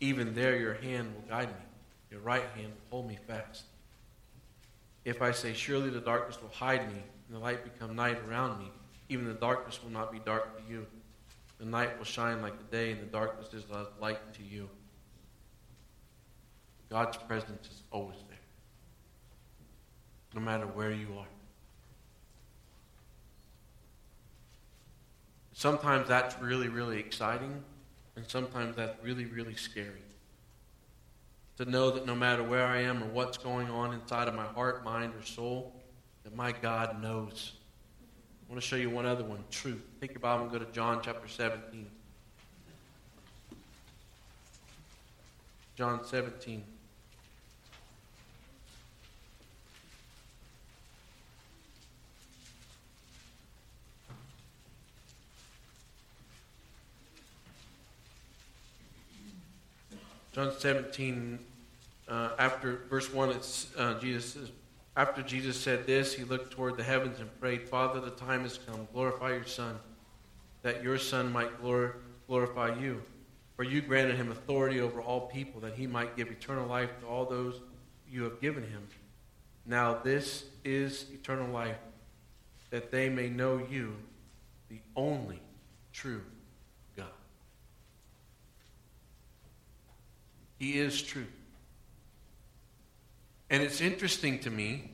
even 0.00 0.32
there 0.34 0.56
your 0.56 0.74
hand 0.74 1.14
will 1.14 1.28
guide 1.28 1.48
me. 1.48 1.64
Your 2.10 2.20
right 2.20 2.44
hand 2.56 2.68
will 2.68 2.90
hold 2.90 3.08
me 3.08 3.18
fast. 3.26 3.64
If 5.04 5.20
I 5.20 5.32
say, 5.32 5.52
Surely 5.52 5.90
the 5.90 6.00
darkness 6.00 6.40
will 6.40 6.48
hide 6.48 6.88
me, 6.88 7.02
and 7.28 7.36
the 7.36 7.38
light 7.38 7.62
become 7.62 7.94
night 7.94 8.18
around 8.26 8.60
me, 8.60 8.70
even 9.10 9.26
the 9.26 9.34
darkness 9.34 9.78
will 9.82 9.90
not 9.90 10.10
be 10.10 10.20
dark 10.20 10.56
to 10.56 10.72
you. 10.72 10.86
The 11.58 11.66
night 11.66 11.98
will 11.98 12.06
shine 12.06 12.40
like 12.40 12.56
the 12.56 12.76
day, 12.76 12.92
and 12.92 13.02
the 13.02 13.12
darkness 13.12 13.52
is 13.52 13.64
light 14.00 14.32
to 14.34 14.42
you. 14.42 14.70
God's 16.88 17.18
presence 17.18 17.66
is 17.66 17.82
always 17.90 18.16
no 20.34 20.40
matter 20.40 20.66
where 20.66 20.92
you 20.92 21.08
are. 21.18 21.26
Sometimes 25.52 26.08
that's 26.08 26.40
really, 26.40 26.68
really 26.68 26.98
exciting, 26.98 27.62
and 28.16 28.26
sometimes 28.26 28.76
that's 28.76 28.96
really, 29.04 29.26
really 29.26 29.54
scary 29.54 30.02
to 31.60 31.70
know 31.70 31.90
that 31.90 32.06
no 32.06 32.14
matter 32.14 32.42
where 32.42 32.64
I 32.64 32.80
am 32.80 33.02
or 33.02 33.06
what's 33.08 33.36
going 33.36 33.68
on 33.68 33.92
inside 33.92 34.28
of 34.28 34.34
my 34.34 34.46
heart, 34.46 34.82
mind, 34.82 35.12
or 35.14 35.22
soul, 35.22 35.74
that 36.24 36.34
my 36.34 36.52
God 36.52 37.02
knows. 37.02 37.52
I 38.48 38.50
want 38.50 38.62
to 38.62 38.66
show 38.66 38.76
you 38.76 38.88
one 38.88 39.04
other 39.04 39.24
one 39.24 39.44
truth. 39.50 39.82
Take 40.00 40.12
your 40.12 40.20
Bible 40.20 40.44
and 40.44 40.52
go 40.52 40.58
to 40.58 40.64
John 40.72 41.00
chapter 41.02 41.28
17. 41.28 41.86
John 45.76 46.02
17. 46.02 46.64
John 60.32 60.52
17, 60.56 61.40
uh, 62.08 62.30
after 62.38 62.82
verse 62.88 63.12
1, 63.12 63.30
it's, 63.30 63.66
uh, 63.76 63.98
Jesus 63.98 64.32
says, 64.32 64.50
after 64.96 65.22
Jesus 65.22 65.58
said 65.58 65.86
this, 65.86 66.14
he 66.14 66.22
looked 66.22 66.52
toward 66.52 66.76
the 66.76 66.84
heavens 66.84 67.18
and 67.18 67.40
prayed, 67.40 67.68
Father, 67.68 68.00
the 68.00 68.10
time 68.10 68.42
has 68.42 68.58
come. 68.58 68.86
Glorify 68.92 69.30
your 69.30 69.44
Son, 69.44 69.78
that 70.62 70.84
your 70.84 70.98
Son 70.98 71.32
might 71.32 71.60
glor- 71.60 71.94
glorify 72.28 72.78
you. 72.78 73.02
For 73.56 73.64
you 73.64 73.80
granted 73.80 74.16
him 74.16 74.30
authority 74.30 74.80
over 74.80 75.00
all 75.00 75.22
people, 75.22 75.60
that 75.62 75.74
he 75.74 75.86
might 75.86 76.16
give 76.16 76.30
eternal 76.30 76.66
life 76.66 76.90
to 77.00 77.06
all 77.06 77.24
those 77.24 77.60
you 78.08 78.22
have 78.22 78.40
given 78.40 78.62
him. 78.62 78.86
Now, 79.66 79.94
this 79.94 80.44
is 80.64 81.06
eternal 81.12 81.52
life, 81.52 81.78
that 82.70 82.92
they 82.92 83.08
may 83.08 83.28
know 83.28 83.66
you, 83.70 83.96
the 84.68 84.80
only 84.94 85.40
true 85.92 86.22
He 90.60 90.78
is 90.78 91.00
true. 91.00 91.26
And 93.48 93.62
it's 93.62 93.80
interesting 93.80 94.38
to 94.40 94.50
me 94.50 94.90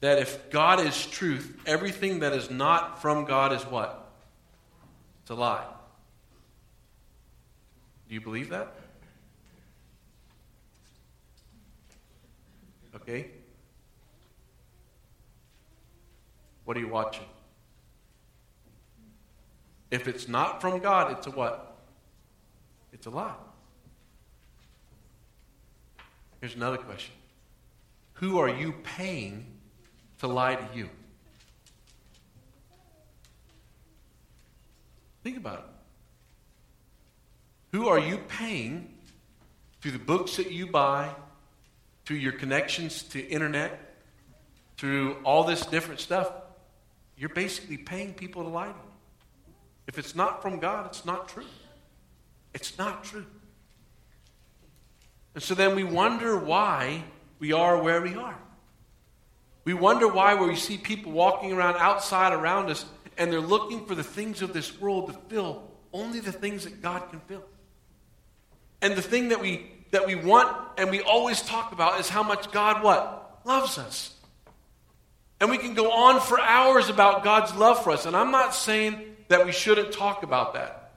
that 0.00 0.18
if 0.18 0.50
God 0.50 0.80
is 0.80 1.06
truth, 1.06 1.56
everything 1.64 2.18
that 2.18 2.32
is 2.32 2.50
not 2.50 3.00
from 3.00 3.24
God 3.24 3.52
is 3.52 3.62
what? 3.62 4.10
It's 5.22 5.30
a 5.30 5.34
lie. 5.34 5.64
Do 8.08 8.14
you 8.14 8.20
believe 8.20 8.50
that? 8.50 8.74
Okay. 12.96 13.28
What 16.64 16.76
are 16.76 16.80
you 16.80 16.88
watching? 16.88 17.26
If 19.92 20.08
it's 20.08 20.26
not 20.26 20.60
from 20.60 20.80
God, 20.80 21.12
it's 21.12 21.28
a 21.28 21.30
what? 21.30 21.76
It's 22.92 23.06
a 23.06 23.10
lie. 23.10 23.34
Here's 26.46 26.54
another 26.54 26.76
question 26.76 27.12
Who 28.12 28.38
are 28.38 28.48
you 28.48 28.72
paying 28.84 29.46
to 30.20 30.28
lie 30.28 30.54
to 30.54 30.78
you? 30.78 30.88
Think 35.24 35.38
about 35.38 35.58
it. 35.58 35.64
Who 37.76 37.88
are 37.88 37.98
you 37.98 38.18
paying 38.18 38.94
through 39.80 39.90
the 39.90 39.98
books 39.98 40.36
that 40.36 40.52
you 40.52 40.68
buy, 40.68 41.10
through 42.04 42.18
your 42.18 42.30
connections 42.30 43.02
to 43.02 43.20
internet, 43.20 43.96
through 44.76 45.16
all 45.24 45.42
this 45.42 45.66
different 45.66 45.98
stuff? 45.98 46.30
You're 47.16 47.30
basically 47.30 47.78
paying 47.78 48.14
people 48.14 48.44
to 48.44 48.50
lie 48.50 48.66
to 48.66 48.70
you. 48.70 49.54
If 49.88 49.98
it's 49.98 50.14
not 50.14 50.42
from 50.42 50.60
God, 50.60 50.86
it's 50.86 51.04
not 51.04 51.28
true. 51.28 51.42
It's 52.54 52.78
not 52.78 53.02
true. 53.02 53.26
And 55.36 55.42
so 55.42 55.54
then 55.54 55.76
we 55.76 55.84
wonder 55.84 56.34
why 56.38 57.04
we 57.38 57.52
are 57.52 57.82
where 57.82 58.00
we 58.00 58.14
are. 58.14 58.38
We 59.64 59.74
wonder 59.74 60.08
why 60.08 60.32
where 60.32 60.48
we 60.48 60.56
see 60.56 60.78
people 60.78 61.12
walking 61.12 61.52
around 61.52 61.76
outside 61.76 62.32
around 62.32 62.70
us 62.70 62.86
and 63.18 63.30
they're 63.30 63.38
looking 63.38 63.84
for 63.84 63.94
the 63.94 64.02
things 64.02 64.40
of 64.40 64.54
this 64.54 64.80
world 64.80 65.08
to 65.08 65.12
fill 65.28 65.62
only 65.92 66.20
the 66.20 66.32
things 66.32 66.64
that 66.64 66.80
God 66.80 67.10
can 67.10 67.20
fill. 67.20 67.44
And 68.80 68.94
the 68.94 69.02
thing 69.02 69.28
that 69.28 69.42
we 69.42 69.70
that 69.90 70.06
we 70.06 70.14
want 70.14 70.56
and 70.78 70.90
we 70.90 71.02
always 71.02 71.42
talk 71.42 71.70
about 71.72 72.00
is 72.00 72.08
how 72.08 72.22
much 72.22 72.50
God 72.50 72.82
what? 72.82 73.40
Loves 73.44 73.76
us. 73.76 74.14
And 75.38 75.50
we 75.50 75.58
can 75.58 75.74
go 75.74 75.92
on 75.92 76.18
for 76.18 76.40
hours 76.40 76.88
about 76.88 77.22
God's 77.22 77.54
love 77.54 77.84
for 77.84 77.90
us. 77.90 78.06
And 78.06 78.16
I'm 78.16 78.30
not 78.30 78.54
saying 78.54 79.16
that 79.28 79.44
we 79.44 79.52
shouldn't 79.52 79.92
talk 79.92 80.22
about 80.22 80.54
that. 80.54 80.94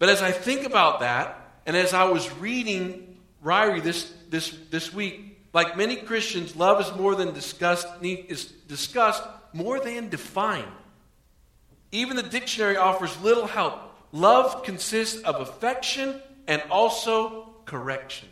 But 0.00 0.08
as 0.08 0.22
I 0.22 0.32
think 0.32 0.66
about 0.66 1.00
that, 1.00 1.36
and 1.66 1.76
as 1.76 1.94
I 1.94 2.04
was 2.04 2.32
reading 2.34 3.09
Ryrie 3.44 3.82
this, 3.82 4.12
this, 4.28 4.56
this 4.70 4.92
week, 4.92 5.38
like 5.52 5.76
many 5.76 5.96
Christians, 5.96 6.54
love 6.56 6.80
is 6.80 6.94
more 6.96 7.14
than 7.14 7.32
discussed, 7.34 7.86
is 8.02 8.44
discussed 8.68 9.22
more 9.52 9.80
than 9.80 10.08
defined. 10.08 10.70
Even 11.92 12.16
the 12.16 12.22
dictionary 12.22 12.76
offers 12.76 13.20
little 13.20 13.46
help. 13.46 13.80
Love 14.12 14.62
consists 14.62 15.20
of 15.22 15.40
affection 15.40 16.20
and 16.46 16.62
also 16.70 17.48
correction. 17.64 18.28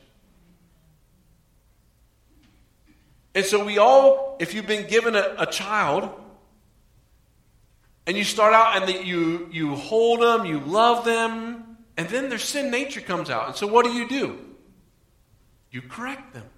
And 3.35 3.45
so 3.45 3.65
we 3.65 3.79
all, 3.79 4.37
if 4.41 4.55
you've 4.55 4.67
been 4.67 4.89
given 4.89 5.15
a, 5.15 5.35
a 5.39 5.47
child, 5.47 6.11
and 8.07 8.17
you 8.17 8.25
start 8.25 8.55
out 8.55 8.77
and 8.77 8.89
the, 8.89 9.05
you, 9.05 9.49
you 9.53 9.75
hold 9.77 10.23
them, 10.23 10.45
you 10.47 10.61
love 10.61 11.05
them, 11.05 11.77
And 11.99 12.09
then 12.09 12.29
their 12.29 12.39
sin 12.39 12.71
nature 12.71 13.01
comes 13.01 13.29
out. 13.29 13.49
And 13.49 13.57
so 13.57 13.67
what 13.67 13.85
do 13.85 13.91
you 13.91 14.09
do? 14.09 14.39
You 15.71 15.83
correct 15.83 16.33
them. 16.35 16.49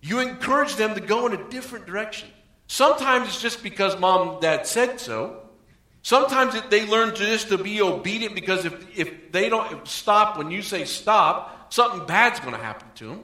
You 0.00 0.20
encourage 0.20 0.76
them 0.76 0.94
to 0.94 1.00
go 1.00 1.26
in 1.26 1.32
a 1.32 1.48
different 1.48 1.86
direction. 1.86 2.28
Sometimes 2.66 3.28
it's 3.28 3.40
just 3.40 3.62
because 3.62 3.98
mom 3.98 4.28
and 4.28 4.40
dad 4.40 4.66
said 4.66 5.00
so. 5.00 5.40
Sometimes 6.02 6.54
they 6.68 6.86
learn 6.86 7.14
to 7.14 7.24
just 7.24 7.48
to 7.48 7.56
be 7.56 7.80
obedient 7.80 8.34
because 8.34 8.66
if, 8.66 8.98
if 8.98 9.32
they 9.32 9.48
don't 9.48 9.88
stop 9.88 10.36
when 10.36 10.50
you 10.50 10.60
say 10.60 10.84
stop, 10.84 11.72
something 11.72 12.06
bad's 12.06 12.40
going 12.40 12.52
to 12.52 12.60
happen 12.60 12.86
to 12.96 13.08
them. 13.08 13.20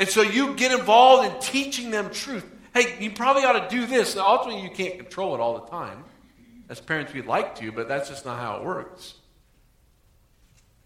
And 0.00 0.08
so 0.08 0.22
you 0.22 0.54
get 0.54 0.72
involved 0.76 1.32
in 1.32 1.40
teaching 1.40 1.90
them 1.90 2.10
truth. 2.10 2.44
Hey, 2.74 2.96
you 3.00 3.12
probably 3.12 3.44
ought 3.44 3.68
to 3.68 3.76
do 3.76 3.86
this. 3.86 4.16
Ultimately, 4.16 4.62
you 4.62 4.70
can't 4.70 4.98
control 4.98 5.34
it 5.34 5.40
all 5.40 5.60
the 5.60 5.70
time. 5.70 6.04
As 6.68 6.80
parents, 6.80 7.12
we'd 7.12 7.26
like 7.26 7.56
to, 7.56 7.70
but 7.70 7.86
that's 7.86 8.08
just 8.08 8.24
not 8.24 8.38
how 8.38 8.56
it 8.56 8.64
works. 8.64 9.14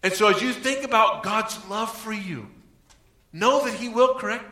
And 0.05 0.13
so 0.13 0.27
as 0.27 0.39
you 0.39 0.53
think 0.53 0.83
about 0.83 1.23
God's 1.23 1.57
love 1.67 1.91
for 1.91 2.13
you, 2.13 2.45
know 3.33 3.65
that 3.65 3.73
He 3.73 3.89
will 3.89 4.13
correct. 4.13 4.45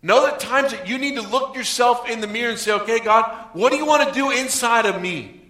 Know 0.00 0.24
that 0.24 0.40
times 0.40 0.72
that 0.72 0.88
you 0.88 0.96
need 0.96 1.16
to 1.16 1.20
look 1.20 1.54
yourself 1.54 2.08
in 2.08 2.22
the 2.22 2.26
mirror 2.26 2.48
and 2.48 2.58
say, 2.58 2.72
okay, 2.72 3.00
God, 3.00 3.50
what 3.52 3.70
do 3.70 3.76
you 3.76 3.84
want 3.84 4.08
to 4.08 4.14
do 4.14 4.30
inside 4.30 4.86
of 4.86 4.98
me? 5.02 5.42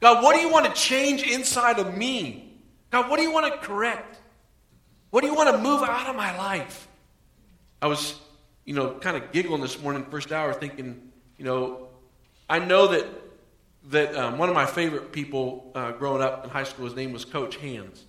God, 0.00 0.24
what 0.24 0.34
do 0.34 0.42
you 0.42 0.50
want 0.50 0.66
to 0.66 0.72
change 0.72 1.22
inside 1.22 1.78
of 1.78 1.96
me? 1.96 2.52
God, 2.90 3.08
what 3.08 3.18
do 3.18 3.22
you 3.22 3.30
want 3.30 3.52
to 3.52 3.60
correct? 3.60 4.18
What 5.10 5.20
do 5.20 5.28
you 5.28 5.34
want 5.34 5.54
to 5.54 5.58
move 5.58 5.82
out 5.82 6.08
of 6.08 6.16
my 6.16 6.36
life? 6.36 6.88
I 7.80 7.86
was, 7.86 8.18
you 8.64 8.74
know, 8.74 8.94
kind 8.94 9.16
of 9.16 9.30
giggling 9.30 9.62
this 9.62 9.80
morning, 9.80 10.04
first 10.10 10.32
hour, 10.32 10.52
thinking, 10.52 11.12
you 11.38 11.44
know, 11.44 11.90
I 12.50 12.58
know 12.58 12.88
that 12.88 13.06
that 13.90 14.16
um, 14.16 14.36
one 14.36 14.48
of 14.48 14.56
my 14.56 14.66
favorite 14.66 15.12
people 15.12 15.70
uh, 15.76 15.92
growing 15.92 16.20
up 16.20 16.42
in 16.42 16.50
high 16.50 16.64
school, 16.64 16.86
his 16.86 16.96
name 16.96 17.12
was 17.12 17.24
Coach 17.24 17.54
Hands. 17.58 18.04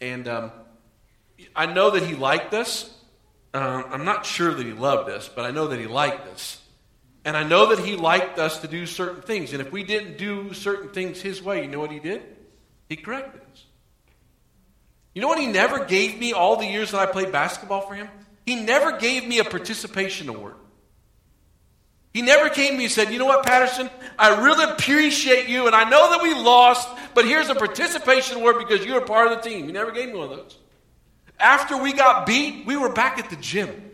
And 0.00 0.28
um, 0.28 0.52
I 1.54 1.66
know 1.66 1.90
that 1.90 2.02
he 2.02 2.14
liked 2.14 2.54
us. 2.54 2.90
Um, 3.54 3.84
I'm 3.90 4.04
not 4.04 4.26
sure 4.26 4.52
that 4.52 4.64
he 4.64 4.72
loved 4.72 5.10
us, 5.10 5.28
but 5.28 5.44
I 5.44 5.50
know 5.50 5.68
that 5.68 5.78
he 5.78 5.86
liked 5.86 6.26
us. 6.28 6.60
And 7.24 7.36
I 7.36 7.42
know 7.42 7.74
that 7.74 7.84
he 7.84 7.96
liked 7.96 8.38
us 8.38 8.60
to 8.60 8.68
do 8.68 8.86
certain 8.86 9.22
things. 9.22 9.52
And 9.52 9.60
if 9.60 9.72
we 9.72 9.82
didn't 9.82 10.18
do 10.18 10.52
certain 10.54 10.90
things 10.90 11.20
his 11.20 11.42
way, 11.42 11.62
you 11.62 11.68
know 11.68 11.80
what 11.80 11.90
he 11.90 11.98
did? 11.98 12.22
He 12.88 12.96
corrected 12.96 13.42
us. 13.52 13.64
You 15.14 15.22
know 15.22 15.28
what 15.28 15.38
he 15.38 15.46
never 15.46 15.84
gave 15.84 16.18
me 16.18 16.32
all 16.32 16.56
the 16.56 16.66
years 16.66 16.92
that 16.92 17.00
I 17.00 17.06
played 17.06 17.32
basketball 17.32 17.82
for 17.82 17.94
him? 17.94 18.08
He 18.46 18.54
never 18.54 18.98
gave 18.98 19.26
me 19.26 19.40
a 19.40 19.44
participation 19.44 20.28
award. 20.28 20.54
He 22.12 22.22
never 22.22 22.48
came 22.48 22.72
to 22.72 22.78
me 22.78 22.84
and 22.84 22.92
said, 22.92 23.12
You 23.12 23.18
know 23.18 23.26
what, 23.26 23.44
Patterson? 23.44 23.90
I 24.18 24.42
really 24.42 24.64
appreciate 24.72 25.48
you, 25.48 25.66
and 25.66 25.74
I 25.76 25.88
know 25.88 26.10
that 26.10 26.22
we 26.22 26.34
lost, 26.34 26.88
but 27.14 27.24
here's 27.24 27.48
a 27.48 27.54
participation 27.54 28.38
award 28.38 28.56
because 28.58 28.84
you 28.84 28.94
were 28.94 29.00
part 29.00 29.30
of 29.30 29.42
the 29.42 29.48
team. 29.48 29.66
He 29.66 29.72
never 29.72 29.90
gave 29.90 30.08
me 30.08 30.18
one 30.18 30.30
of 30.30 30.36
those. 30.36 30.56
After 31.38 31.80
we 31.80 31.92
got 31.92 32.26
beat, 32.26 32.66
we 32.66 32.76
were 32.76 32.88
back 32.88 33.18
at 33.18 33.30
the 33.30 33.36
gym. 33.36 33.84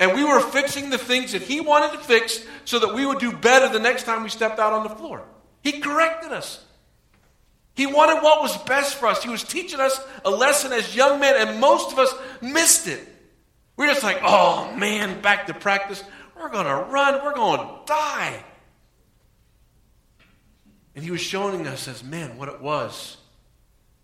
And 0.00 0.14
we 0.14 0.24
were 0.24 0.40
fixing 0.40 0.88
the 0.88 0.96
things 0.96 1.32
that 1.32 1.42
he 1.42 1.60
wanted 1.60 1.92
to 1.92 1.98
fix 1.98 2.42
so 2.64 2.78
that 2.78 2.94
we 2.94 3.04
would 3.04 3.18
do 3.18 3.32
better 3.32 3.68
the 3.70 3.78
next 3.78 4.04
time 4.04 4.22
we 4.22 4.30
stepped 4.30 4.58
out 4.58 4.72
on 4.72 4.82
the 4.82 4.88
floor. 4.88 5.22
He 5.62 5.80
corrected 5.80 6.32
us. 6.32 6.64
He 7.74 7.86
wanted 7.86 8.22
what 8.22 8.40
was 8.40 8.56
best 8.64 8.96
for 8.96 9.06
us. 9.06 9.22
He 9.22 9.28
was 9.28 9.44
teaching 9.44 9.78
us 9.78 10.02
a 10.24 10.30
lesson 10.30 10.72
as 10.72 10.96
young 10.96 11.20
men, 11.20 11.34
and 11.36 11.60
most 11.60 11.92
of 11.92 11.98
us 11.98 12.12
missed 12.40 12.88
it. 12.88 13.06
We're 13.76 13.86
just 13.88 14.02
like, 14.02 14.20
oh 14.22 14.74
man, 14.76 15.20
back 15.20 15.46
to 15.46 15.54
practice. 15.54 16.02
We're 16.40 16.48
going 16.48 16.66
to 16.66 16.90
run. 16.90 17.22
We're 17.22 17.34
going 17.34 17.60
to 17.60 17.80
die. 17.86 18.42
And 20.94 21.04
he 21.04 21.10
was 21.10 21.20
showing 21.20 21.66
us 21.66 21.86
as 21.86 22.02
men 22.02 22.38
what 22.38 22.48
it 22.48 22.60
was. 22.60 23.18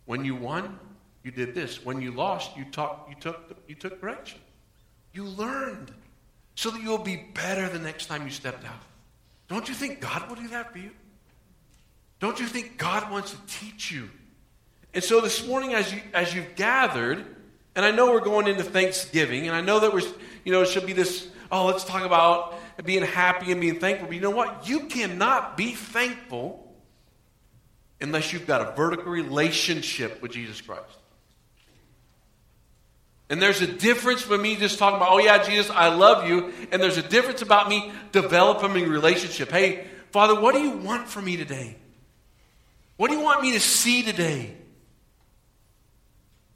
When 0.04 0.24
you 0.24 0.36
won, 0.36 0.78
you 1.24 1.30
did 1.30 1.54
this. 1.54 1.84
When 1.84 2.00
you 2.00 2.12
lost, 2.12 2.56
you, 2.56 2.64
talk, 2.64 3.06
you, 3.08 3.16
took, 3.18 3.56
you 3.66 3.74
took 3.74 4.00
correction. 4.00 4.38
You 5.12 5.24
learned 5.24 5.90
so 6.54 6.70
that 6.70 6.82
you'll 6.82 6.98
be 6.98 7.16
better 7.34 7.68
the 7.68 7.78
next 7.78 8.06
time 8.06 8.24
you 8.24 8.30
stepped 8.30 8.64
out. 8.64 8.82
Don't 9.48 9.68
you 9.68 9.74
think 9.74 10.00
God 10.00 10.28
will 10.28 10.36
do 10.36 10.48
that 10.48 10.72
for 10.72 10.78
you? 10.78 10.90
Don't 12.18 12.38
you 12.40 12.46
think 12.46 12.78
God 12.78 13.10
wants 13.10 13.32
to 13.32 13.38
teach 13.46 13.90
you? 13.90 14.08
And 14.94 15.04
so 15.04 15.20
this 15.20 15.46
morning, 15.46 15.74
as, 15.74 15.92
you, 15.92 16.00
as 16.14 16.34
you've 16.34 16.54
gathered, 16.56 17.24
and 17.74 17.84
I 17.84 17.90
know 17.90 18.10
we're 18.10 18.20
going 18.20 18.46
into 18.46 18.62
Thanksgiving, 18.62 19.46
and 19.46 19.54
I 19.54 19.60
know 19.60 19.80
that 19.80 19.92
we're, 19.92 20.08
you 20.44 20.52
know, 20.52 20.62
it 20.62 20.68
should 20.68 20.86
be 20.86 20.94
this, 20.94 21.28
oh, 21.50 21.66
let's 21.66 21.84
talk 21.84 22.04
about 22.04 22.58
being 22.84 23.02
happy 23.02 23.52
and 23.52 23.60
being 23.60 23.78
thankful. 23.78 24.08
But 24.08 24.14
you 24.14 24.20
know 24.20 24.30
what? 24.30 24.68
You 24.68 24.86
cannot 24.86 25.56
be 25.56 25.72
thankful 25.72 26.74
unless 28.00 28.32
you've 28.32 28.46
got 28.46 28.60
a 28.60 28.76
vertical 28.76 29.10
relationship 29.10 30.20
with 30.22 30.32
Jesus 30.32 30.60
Christ. 30.60 30.84
And 33.28 33.42
there's 33.42 33.60
a 33.60 33.66
difference 33.66 34.22
for 34.22 34.38
me 34.38 34.56
just 34.56 34.78
talking 34.78 34.98
about, 34.98 35.10
oh 35.10 35.18
yeah, 35.18 35.42
Jesus, 35.42 35.70
I 35.70 35.88
love 35.88 36.28
you. 36.28 36.52
And 36.70 36.80
there's 36.80 36.96
a 36.96 37.02
difference 37.02 37.42
about 37.42 37.68
me 37.68 37.90
developing 38.12 38.84
a 38.84 38.88
relationship. 38.88 39.50
Hey, 39.50 39.86
Father, 40.12 40.40
what 40.40 40.54
do 40.54 40.60
you 40.60 40.72
want 40.72 41.08
from 41.08 41.24
me 41.24 41.36
today? 41.36 41.76
What 42.96 43.08
do 43.10 43.16
you 43.16 43.22
want 43.22 43.42
me 43.42 43.52
to 43.52 43.60
see 43.60 44.02
today? 44.02 44.54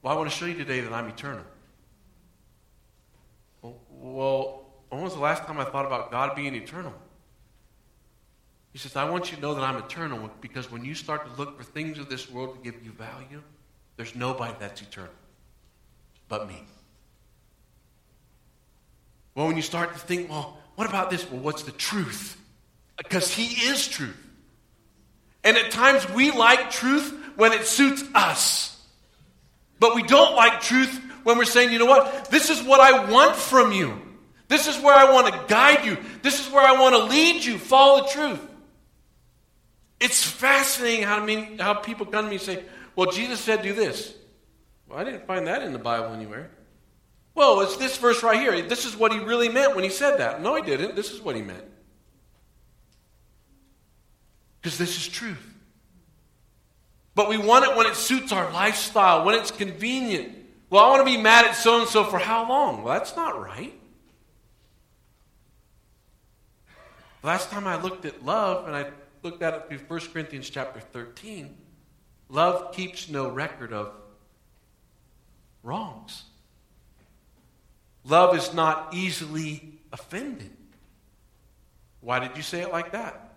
Well, 0.03 0.15
I 0.15 0.17
want 0.17 0.31
to 0.31 0.37
show 0.37 0.47
you 0.47 0.55
today 0.55 0.81
that 0.81 0.93
I'm 0.93 1.09
eternal. 1.09 1.45
Well, 3.63 4.60
when 4.91 5.03
was 5.03 5.15
the 5.15 5.21
last 5.21 5.45
time 5.45 5.59
I 5.59 5.65
thought 5.65 5.87
about 5.87 6.11
God 6.11 6.37
being 6.37 6.55
eternal? 6.55 6.93
He 8.73 8.79
says, 8.79 8.95
I 8.95 9.09
want 9.09 9.31
you 9.31 9.37
to 9.37 9.43
know 9.43 9.55
that 9.55 9.65
I'm 9.65 9.77
eternal 9.77 10.31
because 10.41 10.71
when 10.71 10.85
you 10.85 10.95
start 10.95 11.27
to 11.27 11.41
look 11.41 11.57
for 11.57 11.65
things 11.65 11.99
of 11.99 12.09
this 12.09 12.31
world 12.31 12.57
to 12.57 12.71
give 12.71 12.85
you 12.85 12.93
value, 12.93 13.43
there's 13.97 14.15
nobody 14.15 14.55
that's 14.61 14.81
eternal 14.81 15.13
but 16.31 16.49
me. 16.49 16.63
Well, 19.35 19.49
when 19.49 19.57
you 19.57 19.63
start 19.63 19.93
to 19.93 19.99
think, 19.99 20.31
well, 20.31 20.57
what 20.77 20.89
about 20.89 21.11
this? 21.11 21.29
Well, 21.31 21.41
what's 21.41 21.65
the 21.65 21.73
truth? 21.73 22.41
Because 22.97 23.35
He 23.35 23.69
is 23.69 23.87
truth. 23.87 24.17
And 25.45 25.57
at 25.57 25.71
times 25.71 26.09
we 26.11 26.31
like 26.31 26.71
truth 26.71 27.15
when 27.37 27.53
it 27.53 27.67
suits 27.67 28.03
us. 28.15 28.77
But 29.79 29.95
we 29.95 30.03
don't 30.03 30.37
like 30.37 30.61
truth 30.61 31.01
when 31.25 31.37
we're 31.37 31.45
saying, 31.45 31.73
you 31.73 31.79
know 31.79 31.87
what? 31.87 32.31
This 32.31 32.49
is 32.49 32.63
what 32.63 32.81
I 32.81 33.11
want 33.11 33.37
from 33.37 33.73
you. 33.73 34.01
This 34.51 34.67
is 34.67 34.83
where 34.83 34.97
I 34.97 35.13
want 35.13 35.33
to 35.33 35.45
guide 35.47 35.85
you. 35.85 35.97
This 36.23 36.45
is 36.45 36.53
where 36.53 36.67
I 36.67 36.73
want 36.73 36.97
to 36.97 37.05
lead 37.05 37.45
you. 37.45 37.57
Follow 37.57 38.03
the 38.03 38.09
truth. 38.09 38.41
It's 40.01 40.25
fascinating 40.25 41.05
how, 41.05 41.23
I 41.23 41.25
mean, 41.25 41.59
how 41.59 41.75
people 41.75 42.05
come 42.05 42.25
to 42.25 42.29
me 42.29 42.35
and 42.35 42.45
say, 42.45 42.65
well, 42.97 43.13
Jesus 43.13 43.39
said 43.39 43.63
do 43.63 43.73
this. 43.73 44.13
Well, 44.89 44.99
I 44.99 45.05
didn't 45.05 45.25
find 45.25 45.47
that 45.47 45.63
in 45.63 45.73
the 45.73 45.79
Bible 45.79 46.13
anywhere. 46.15 46.51
Well, 47.33 47.61
it's 47.61 47.77
this 47.77 47.97
verse 47.97 48.25
right 48.25 48.41
here. 48.41 48.61
This 48.63 48.85
is 48.87 48.97
what 48.97 49.13
he 49.13 49.21
really 49.21 49.49
meant 49.49 49.77
when 49.77 49.85
he 49.85 49.91
said 49.91 50.19
that. 50.19 50.43
No, 50.43 50.57
he 50.57 50.63
didn't. 50.63 50.97
This 50.97 51.13
is 51.13 51.21
what 51.21 51.37
he 51.37 51.43
meant. 51.43 51.65
Because 54.61 54.79
this 54.79 54.97
is 54.97 55.07
truth. 55.07 55.39
But 57.15 57.29
we 57.29 57.39
want 57.39 57.67
it 57.67 57.77
when 57.77 57.87
it 57.87 57.95
suits 57.95 58.33
our 58.33 58.51
lifestyle, 58.53 59.25
when 59.25 59.37
it's 59.37 59.53
convenient. 59.53 60.35
Well, 60.71 60.85
I 60.85 60.89
want 60.89 61.07
to 61.07 61.17
be 61.17 61.23
mad 61.23 61.45
at 61.45 61.55
so 61.55 61.83
and 61.83 61.89
so 61.89 62.03
for 62.03 62.19
how 62.19 62.49
long? 62.49 62.83
Well, 62.83 62.99
that's 62.99 63.15
not 63.15 63.41
right. 63.41 63.80
Last 67.23 67.51
time 67.51 67.67
I 67.67 67.81
looked 67.81 68.05
at 68.05 68.25
love, 68.25 68.67
and 68.67 68.75
I 68.75 68.91
looked 69.23 69.43
at 69.43 69.55
it 69.55 69.69
through 69.69 69.79
1 69.79 70.01
Corinthians 70.13 70.49
chapter 70.49 70.81
13, 70.81 71.55
love 72.29 72.73
keeps 72.75 73.09
no 73.09 73.29
record 73.29 73.73
of 73.73 73.93
wrongs. 75.63 76.25
Love 78.05 78.35
is 78.37 78.55
not 78.55 78.95
easily 78.95 79.79
offended. 79.93 80.51
Why 82.01 82.19
did 82.19 82.37
you 82.37 82.43
say 82.43 82.63
it 82.63 82.73
like 82.73 82.93
that? 82.93 83.35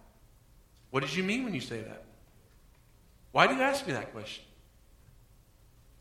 What 0.92 1.02
did 1.02 1.14
you 1.14 1.24
mean 1.24 1.44
when 1.44 1.54
you 1.54 1.60
say 1.60 1.82
that? 1.82 2.06
Why 3.34 3.48
do 3.48 3.56
you 3.56 3.62
ask 3.62 3.86
me 3.86 3.94
that 3.94 4.14
question? 4.14 4.46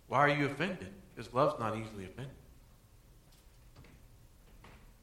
Why 0.06 0.18
are 0.18 0.28
you 0.28 0.46
offended? 0.46 0.92
Because 1.14 1.32
love's 1.34 1.58
not 1.58 1.76
easily 1.76 2.04
offended. 2.04 2.36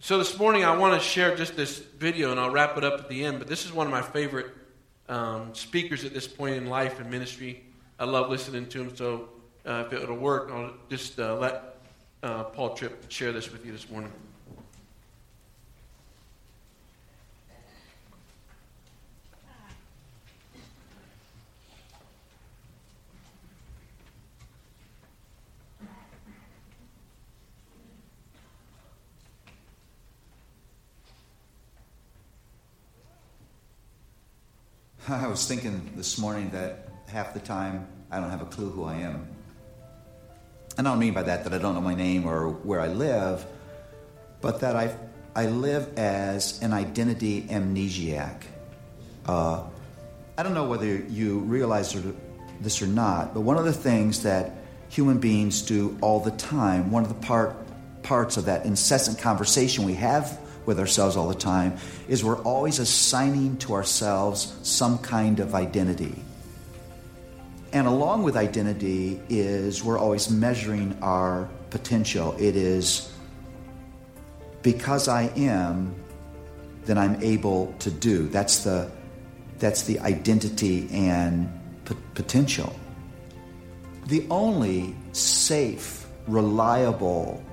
So 0.02 0.18
this 0.18 0.40
morning 0.40 0.64
I 0.64 0.78
want 0.78 1.00
to 1.00 1.06
share 1.06 1.36
just 1.36 1.58
this 1.58 1.78
video 1.78 2.32
and 2.32 2.40
I'll 2.40 2.52
wrap 2.52 2.78
it 2.78 2.86
up 2.86 3.02
at 3.02 3.10
the 3.10 3.26
end. 3.26 3.38
But 3.38 3.50
this 3.50 3.66
is 3.66 3.74
one 3.74 3.86
of 3.86 3.92
my 3.92 4.02
favorite 4.02 4.48
um, 5.10 5.54
speakers 5.54 6.06
at 6.06 6.14
this 6.14 6.26
point 6.26 6.56
in 6.56 6.68
life 6.68 7.02
and 7.02 7.12
ministry. 7.12 7.66
I 8.00 8.06
love 8.06 8.30
listening 8.30 8.68
to 8.68 8.82
him. 8.82 8.96
So 8.96 9.28
uh, 9.66 9.84
if 9.86 9.92
it'll 9.92 10.16
work, 10.16 10.52
I'll 10.54 10.72
just 10.90 11.20
uh, 11.20 11.36
let 11.36 11.82
uh, 12.24 12.46
Paul 12.46 12.76
Tripp 12.76 13.12
share 13.12 13.34
this 13.34 13.52
with 13.52 13.66
you 13.66 13.74
this 13.74 13.90
morning. 13.90 14.14
I 35.12 35.26
was 35.26 35.48
thinking 35.48 35.90
this 35.96 36.20
morning 36.20 36.52
that 36.52 36.88
half 37.08 37.34
the 37.34 37.40
time 37.40 37.88
I 38.12 38.20
don't 38.20 38.30
have 38.30 38.44
a 38.44 38.46
clue 38.46 38.70
who 38.70 38.84
I 38.84 38.96
am. 38.96 39.28
And 40.78 40.88
I 40.88 40.92
don't 40.92 41.00
mean 41.00 41.14
by 41.14 41.24
that 41.24 41.46
that 41.46 41.54
I 41.54 41.58
don't 41.58 41.74
know 41.74 41.82
my 41.82 41.96
name 41.96 42.28
or 42.28 42.50
where 42.50 42.80
I 42.80 42.90
live, 42.90 43.44
but 44.40 44.60
that 44.60 44.76
I, 44.76 44.96
I 45.36 45.48
live 45.48 45.98
as 45.98 46.62
an 46.62 46.74
identity 46.74 47.42
amnesiac. 47.42 48.44
Uh, 49.26 49.64
I 50.38 50.44
don't 50.44 50.54
know 50.54 50.66
whether 50.66 50.86
you 50.86 51.40
realize 51.40 51.96
this 52.62 52.82
or 52.82 52.88
not, 52.88 53.34
but 53.34 53.42
one 53.42 53.58
of 53.58 53.66
the 53.66 53.74
things 53.74 54.24
that 54.24 54.52
human 54.90 55.18
beings 55.18 55.64
do 55.64 55.98
all 56.02 56.20
the 56.20 56.32
time, 56.32 56.92
one 56.92 57.02
of 57.02 57.10
the 57.10 57.26
part, 57.26 57.56
parts 58.04 58.38
of 58.38 58.46
that 58.46 58.66
incessant 58.66 59.18
conversation 59.18 59.86
we 59.86 59.96
have 59.96 60.40
with 60.70 60.80
ourselves 60.80 61.18
all 61.18 61.28
the 61.28 61.36
time, 61.36 61.76
is 62.08 62.24
we're 62.24 62.42
always 62.44 62.78
assigning 62.78 63.58
to 63.58 63.74
ourselves 63.74 64.56
some 64.62 65.00
kind 65.00 65.40
of 65.40 65.56
identity. 65.56 66.16
And 67.74 67.88
along 67.88 68.22
with 68.22 68.38
identity 68.38 69.20
is 69.30 69.84
we're 69.84 69.98
always 69.98 70.30
measuring 70.30 70.96
our 71.02 71.50
potential. 71.72 72.36
It 72.40 72.56
is 72.56 73.12
because 74.62 75.08
I 75.08 75.24
am, 75.36 75.96
then 76.86 77.00
I'm 77.00 77.22
able 77.24 77.74
to 77.80 77.90
do. 77.90 78.28
That's 78.28 78.64
the 78.64 78.92
that's 79.58 79.84
the 79.84 80.00
identity 80.00 80.88
and 80.92 81.50
p- 81.84 81.96
potential. 82.14 82.74
The 84.08 84.26
only 84.30 84.96
safe, 85.12 86.08
reliable 86.28 87.44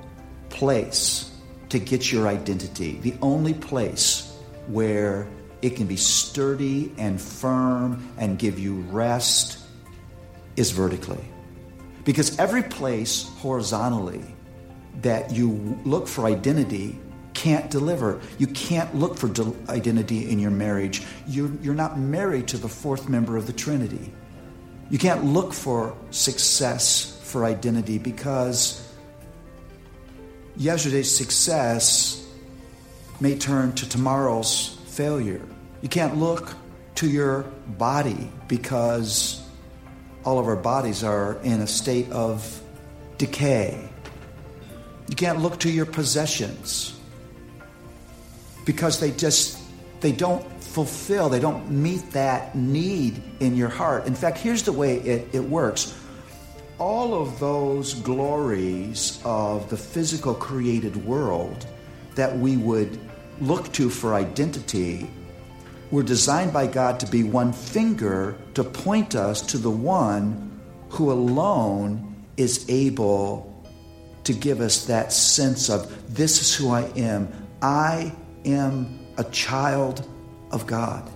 place 0.50 1.35
to 1.70 1.78
get 1.78 2.12
your 2.12 2.28
identity, 2.28 2.98
the 3.00 3.14
only 3.22 3.54
place 3.54 4.32
where 4.68 5.28
it 5.62 5.76
can 5.76 5.86
be 5.86 5.96
sturdy 5.96 6.92
and 6.98 7.20
firm 7.20 8.08
and 8.18 8.38
give 8.38 8.58
you 8.58 8.80
rest 8.82 9.58
is 10.56 10.70
vertically. 10.70 11.24
Because 12.04 12.38
every 12.38 12.62
place 12.62 13.28
horizontally 13.38 14.22
that 15.02 15.32
you 15.32 15.78
look 15.84 16.06
for 16.06 16.26
identity 16.26 16.98
can't 17.34 17.70
deliver. 17.70 18.20
You 18.38 18.46
can't 18.46 18.94
look 18.94 19.16
for 19.16 19.30
identity 19.68 20.30
in 20.30 20.38
your 20.38 20.50
marriage. 20.50 21.02
You're, 21.26 21.50
you're 21.60 21.74
not 21.74 21.98
married 21.98 22.48
to 22.48 22.58
the 22.58 22.68
fourth 22.68 23.08
member 23.08 23.36
of 23.36 23.46
the 23.46 23.52
Trinity. 23.52 24.12
You 24.88 24.98
can't 24.98 25.24
look 25.24 25.52
for 25.52 25.96
success 26.10 27.20
for 27.24 27.44
identity 27.44 27.98
because 27.98 28.85
yesterday's 30.56 31.14
success 31.14 32.26
may 33.20 33.36
turn 33.36 33.72
to 33.74 33.88
tomorrow's 33.88 34.78
failure. 34.86 35.42
You 35.82 35.88
can't 35.88 36.16
look 36.16 36.54
to 36.96 37.08
your 37.08 37.42
body 37.66 38.30
because 38.48 39.42
all 40.24 40.38
of 40.38 40.46
our 40.46 40.56
bodies 40.56 41.04
are 41.04 41.38
in 41.42 41.60
a 41.60 41.66
state 41.66 42.10
of 42.10 42.60
decay. 43.18 43.88
You 45.08 45.16
can't 45.16 45.40
look 45.40 45.60
to 45.60 45.70
your 45.70 45.86
possessions 45.86 46.98
because 48.64 48.98
they 48.98 49.12
just 49.12 49.60
they 50.00 50.12
don't 50.12 50.44
fulfill, 50.62 51.28
they 51.28 51.40
don't 51.40 51.70
meet 51.70 52.10
that 52.12 52.54
need 52.54 53.22
in 53.40 53.56
your 53.56 53.68
heart. 53.68 54.06
In 54.06 54.14
fact, 54.14 54.38
here's 54.38 54.64
the 54.64 54.72
way 54.72 54.96
it, 54.96 55.34
it 55.34 55.40
works. 55.40 55.94
All 56.78 57.14
of 57.14 57.40
those 57.40 57.94
glories 57.94 59.20
of 59.24 59.70
the 59.70 59.78
physical 59.78 60.34
created 60.34 61.06
world 61.06 61.66
that 62.16 62.36
we 62.38 62.56
would 62.58 63.00
look 63.40 63.72
to 63.72 63.88
for 63.88 64.14
identity 64.14 65.10
were 65.90 66.02
designed 66.02 66.52
by 66.52 66.66
God 66.66 67.00
to 67.00 67.06
be 67.06 67.22
one 67.22 67.52
finger 67.52 68.36
to 68.54 68.64
point 68.64 69.14
us 69.14 69.40
to 69.42 69.58
the 69.58 69.70
one 69.70 70.60
who 70.90 71.10
alone 71.10 72.24
is 72.36 72.66
able 72.68 73.64
to 74.24 74.32
give 74.32 74.60
us 74.60 74.86
that 74.86 75.12
sense 75.12 75.70
of 75.70 76.14
this 76.14 76.42
is 76.42 76.54
who 76.54 76.70
I 76.70 76.82
am. 76.96 77.28
I 77.62 78.12
am 78.44 78.98
a 79.16 79.24
child 79.24 80.06
of 80.50 80.66
God. 80.66 81.08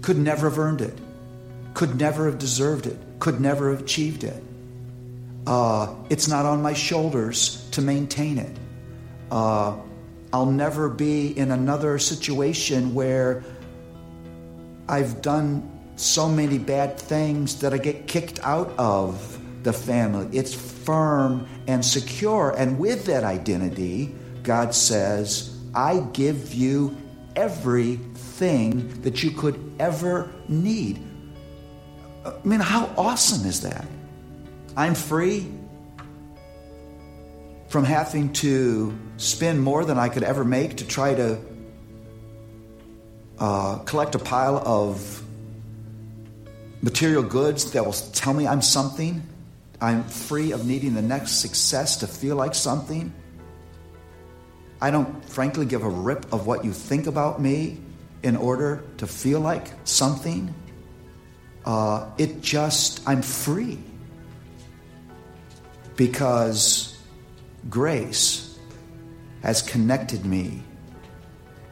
Could 0.00 0.16
never 0.16 0.48
have 0.48 0.58
earned 0.58 0.80
it, 0.80 0.96
could 1.74 1.98
never 1.98 2.26
have 2.26 2.38
deserved 2.38 2.86
it, 2.86 2.98
could 3.20 3.40
never 3.40 3.70
have 3.70 3.82
achieved 3.82 4.24
it. 4.24 4.42
Uh, 5.46 5.94
it's 6.10 6.26
not 6.28 6.44
on 6.46 6.62
my 6.62 6.72
shoulders 6.72 7.68
to 7.70 7.82
maintain 7.82 8.38
it. 8.38 8.56
Uh, 9.30 9.76
I'll 10.32 10.46
never 10.46 10.88
be 10.88 11.36
in 11.36 11.50
another 11.50 11.98
situation 11.98 12.94
where 12.94 13.44
I've 14.88 15.22
done 15.22 15.78
so 15.96 16.28
many 16.28 16.58
bad 16.58 16.98
things 16.98 17.60
that 17.60 17.74
I 17.74 17.78
get 17.78 18.06
kicked 18.06 18.40
out 18.42 18.72
of 18.78 19.38
the 19.62 19.72
family. 19.72 20.36
It's 20.36 20.54
firm 20.54 21.46
and 21.66 21.84
secure. 21.84 22.54
And 22.56 22.78
with 22.78 23.04
that 23.06 23.24
identity, 23.24 24.14
God 24.42 24.74
says, 24.74 25.58
I 25.74 26.00
give 26.12 26.54
you 26.54 26.96
everything 27.36 29.02
that 29.02 29.22
you 29.22 29.30
could 29.30 29.58
ever 29.78 30.30
need. 30.48 31.09
I 32.24 32.32
mean, 32.44 32.60
how 32.60 32.92
awesome 32.96 33.46
is 33.48 33.62
that? 33.62 33.86
I'm 34.76 34.94
free 34.94 35.50
from 37.68 37.84
having 37.84 38.32
to 38.34 38.98
spend 39.16 39.62
more 39.62 39.84
than 39.84 39.98
I 39.98 40.08
could 40.08 40.22
ever 40.22 40.44
make 40.44 40.78
to 40.78 40.86
try 40.86 41.14
to 41.14 41.38
uh, 43.38 43.78
collect 43.78 44.14
a 44.14 44.18
pile 44.18 44.58
of 44.58 45.22
material 46.82 47.22
goods 47.22 47.72
that 47.72 47.84
will 47.84 47.92
tell 47.92 48.34
me 48.34 48.46
I'm 48.46 48.62
something. 48.62 49.22
I'm 49.80 50.04
free 50.04 50.52
of 50.52 50.66
needing 50.66 50.94
the 50.94 51.02
next 51.02 51.40
success 51.40 51.98
to 51.98 52.06
feel 52.06 52.36
like 52.36 52.54
something. 52.54 53.12
I 54.82 54.90
don't, 54.90 55.24
frankly, 55.26 55.66
give 55.66 55.82
a 55.82 55.88
rip 55.88 56.32
of 56.32 56.46
what 56.46 56.64
you 56.64 56.72
think 56.72 57.06
about 57.06 57.40
me 57.40 57.78
in 58.22 58.36
order 58.36 58.82
to 58.98 59.06
feel 59.06 59.40
like 59.40 59.68
something. 59.84 60.54
Uh, 61.64 62.10
it 62.18 62.40
just, 62.40 63.06
I'm 63.06 63.22
free. 63.22 63.78
Because 65.96 66.98
grace 67.68 68.58
has 69.42 69.62
connected 69.62 70.24
me 70.24 70.62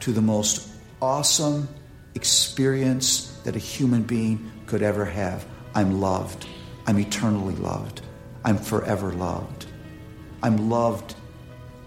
to 0.01 0.11
the 0.11 0.21
most 0.21 0.69
awesome 1.01 1.67
experience 2.15 3.37
that 3.43 3.55
a 3.55 3.59
human 3.59 4.03
being 4.03 4.51
could 4.65 4.81
ever 4.81 5.05
have. 5.05 5.45
I'm 5.73 5.99
loved. 5.99 6.45
I'm 6.87 6.99
eternally 6.99 7.55
loved. 7.55 8.01
I'm 8.43 8.57
forever 8.57 9.11
loved. 9.11 9.65
I'm 10.41 10.69
loved 10.69 11.15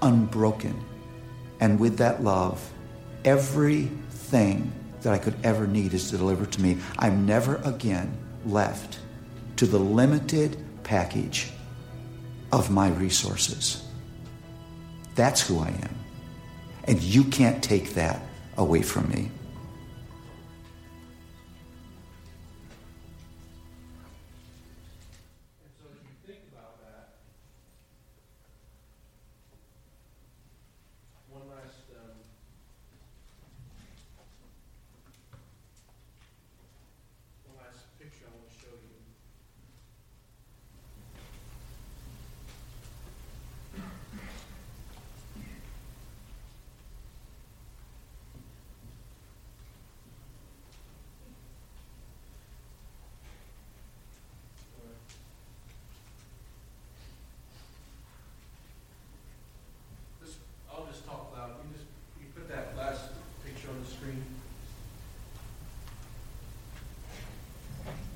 unbroken. 0.02 0.84
And 1.60 1.78
with 1.78 1.98
that 1.98 2.22
love, 2.22 2.72
everything 3.24 4.72
that 5.02 5.12
I 5.12 5.18
could 5.18 5.34
ever 5.44 5.66
need 5.66 5.94
is 5.94 6.10
delivered 6.10 6.52
to 6.52 6.62
me. 6.62 6.78
I'm 6.98 7.26
never 7.26 7.56
again 7.64 8.16
left 8.46 8.98
to 9.56 9.66
the 9.66 9.78
limited 9.78 10.56
package 10.82 11.50
of 12.50 12.70
my 12.70 12.88
resources. 12.88 13.84
That's 15.14 15.46
who 15.46 15.58
I 15.58 15.68
am. 15.68 15.94
And 16.84 17.00
you 17.00 17.24
can't 17.24 17.62
take 17.62 17.94
that 17.94 18.22
away 18.56 18.82
from 18.82 19.08
me. 19.08 19.30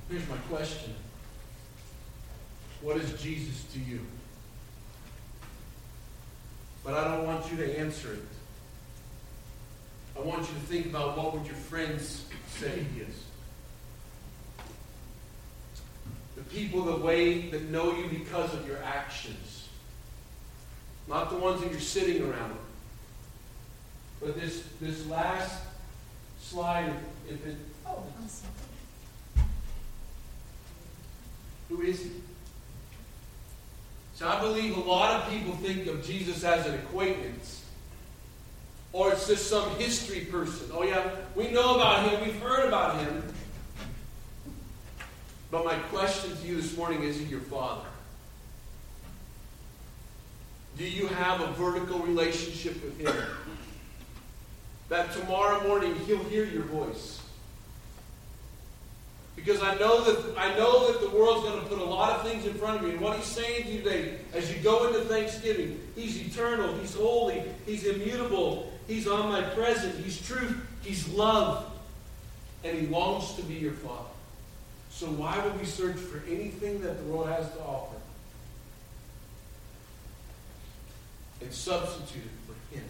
Here's 0.08 0.28
my 0.28 0.36
question 0.48 0.94
What 2.82 2.96
is 2.96 3.20
Jesus 3.20 3.64
to 3.72 3.78
you? 3.78 4.00
But 6.84 6.94
I 6.94 7.16
don't 7.16 7.26
want 7.26 7.50
you 7.50 7.56
to 7.58 7.78
answer 7.78 8.12
it. 8.12 8.22
I 10.16 10.20
want 10.20 10.40
you 10.42 10.54
to 10.54 10.60
think 10.60 10.86
about 10.86 11.18
what 11.18 11.34
would 11.34 11.46
your 11.46 11.56
friends 11.56 12.26
say 12.58 12.84
he 12.94 13.00
is. 13.00 13.26
people 16.56 16.82
the 16.82 16.96
way 16.96 17.50
that 17.50 17.62
know 17.70 17.94
you 17.96 18.08
because 18.08 18.52
of 18.54 18.66
your 18.66 18.82
actions. 18.82 19.68
Not 21.08 21.30
the 21.30 21.36
ones 21.36 21.60
that 21.60 21.70
you're 21.70 21.80
sitting 21.80 22.22
around. 22.22 22.56
But 24.20 24.40
this, 24.40 24.64
this 24.80 25.06
last 25.06 25.62
slide, 26.40 26.92
if 27.28 27.46
it. 27.46 27.56
Oh, 27.86 28.02
who 31.68 31.82
is 31.82 32.00
he? 32.00 32.10
So 34.14 34.28
I 34.28 34.40
believe 34.40 34.76
a 34.76 34.80
lot 34.80 35.20
of 35.20 35.30
people 35.30 35.54
think 35.56 35.86
of 35.86 36.04
Jesus 36.04 36.42
as 36.42 36.66
an 36.66 36.74
acquaintance. 36.74 37.64
Or 38.92 39.12
it's 39.12 39.26
just 39.26 39.50
some 39.50 39.68
history 39.76 40.20
person. 40.20 40.70
Oh, 40.72 40.82
yeah, 40.82 41.10
we 41.34 41.50
know 41.50 41.74
about 41.74 42.08
him, 42.08 42.24
we've 42.24 42.40
heard 42.40 42.66
about 42.66 42.98
him. 43.00 43.22
But 45.50 45.64
my 45.64 45.74
question 45.74 46.36
to 46.36 46.46
you 46.46 46.56
this 46.56 46.76
morning 46.76 47.02
is 47.02 47.18
He 47.18 47.24
your 47.24 47.40
Father? 47.40 47.86
Do 50.76 50.84
you 50.84 51.06
have 51.06 51.40
a 51.40 51.46
vertical 51.52 52.00
relationship 52.00 52.82
with 52.84 52.98
Him? 52.98 53.14
That 54.88 55.12
tomorrow 55.12 55.66
morning 55.66 55.94
He'll 56.06 56.24
hear 56.24 56.44
your 56.44 56.64
voice. 56.64 57.22
Because 59.36 59.62
I 59.62 59.74
know 59.76 60.02
that 60.02 60.38
I 60.38 60.56
know 60.56 60.90
that 60.90 61.00
the 61.00 61.16
world's 61.16 61.46
going 61.46 61.60
to 61.60 61.66
put 61.66 61.78
a 61.78 61.84
lot 61.84 62.12
of 62.18 62.26
things 62.26 62.46
in 62.46 62.54
front 62.54 62.78
of 62.78 62.84
me. 62.84 62.92
And 62.92 63.00
what 63.00 63.16
he's 63.16 63.26
saying 63.26 63.64
to 63.64 63.70
you 63.70 63.82
today, 63.82 64.18
as 64.32 64.52
you 64.52 64.60
go 64.62 64.88
into 64.88 65.00
Thanksgiving, 65.00 65.78
he's 65.94 66.20
eternal, 66.20 66.74
he's 66.78 66.94
holy, 66.94 67.42
he's 67.66 67.84
immutable, 67.84 68.72
he's 68.88 69.06
omnipresent, 69.06 70.02
he's 70.02 70.20
truth, 70.26 70.56
he's 70.82 71.06
love, 71.10 71.70
and 72.64 72.76
he 72.76 72.86
longs 72.86 73.34
to 73.34 73.42
be 73.42 73.54
your 73.54 73.74
father. 73.74 74.08
So 74.96 75.08
why 75.08 75.38
would 75.44 75.60
we 75.60 75.66
search 75.66 75.96
for 75.96 76.22
anything 76.26 76.80
that 76.80 76.96
the 76.96 77.04
world 77.04 77.28
has 77.28 77.52
to 77.52 77.60
offer 77.60 77.96
and 81.42 81.52
substitute 81.52 82.22
it 82.22 82.30
for 82.46 82.74
Him? 82.74 82.84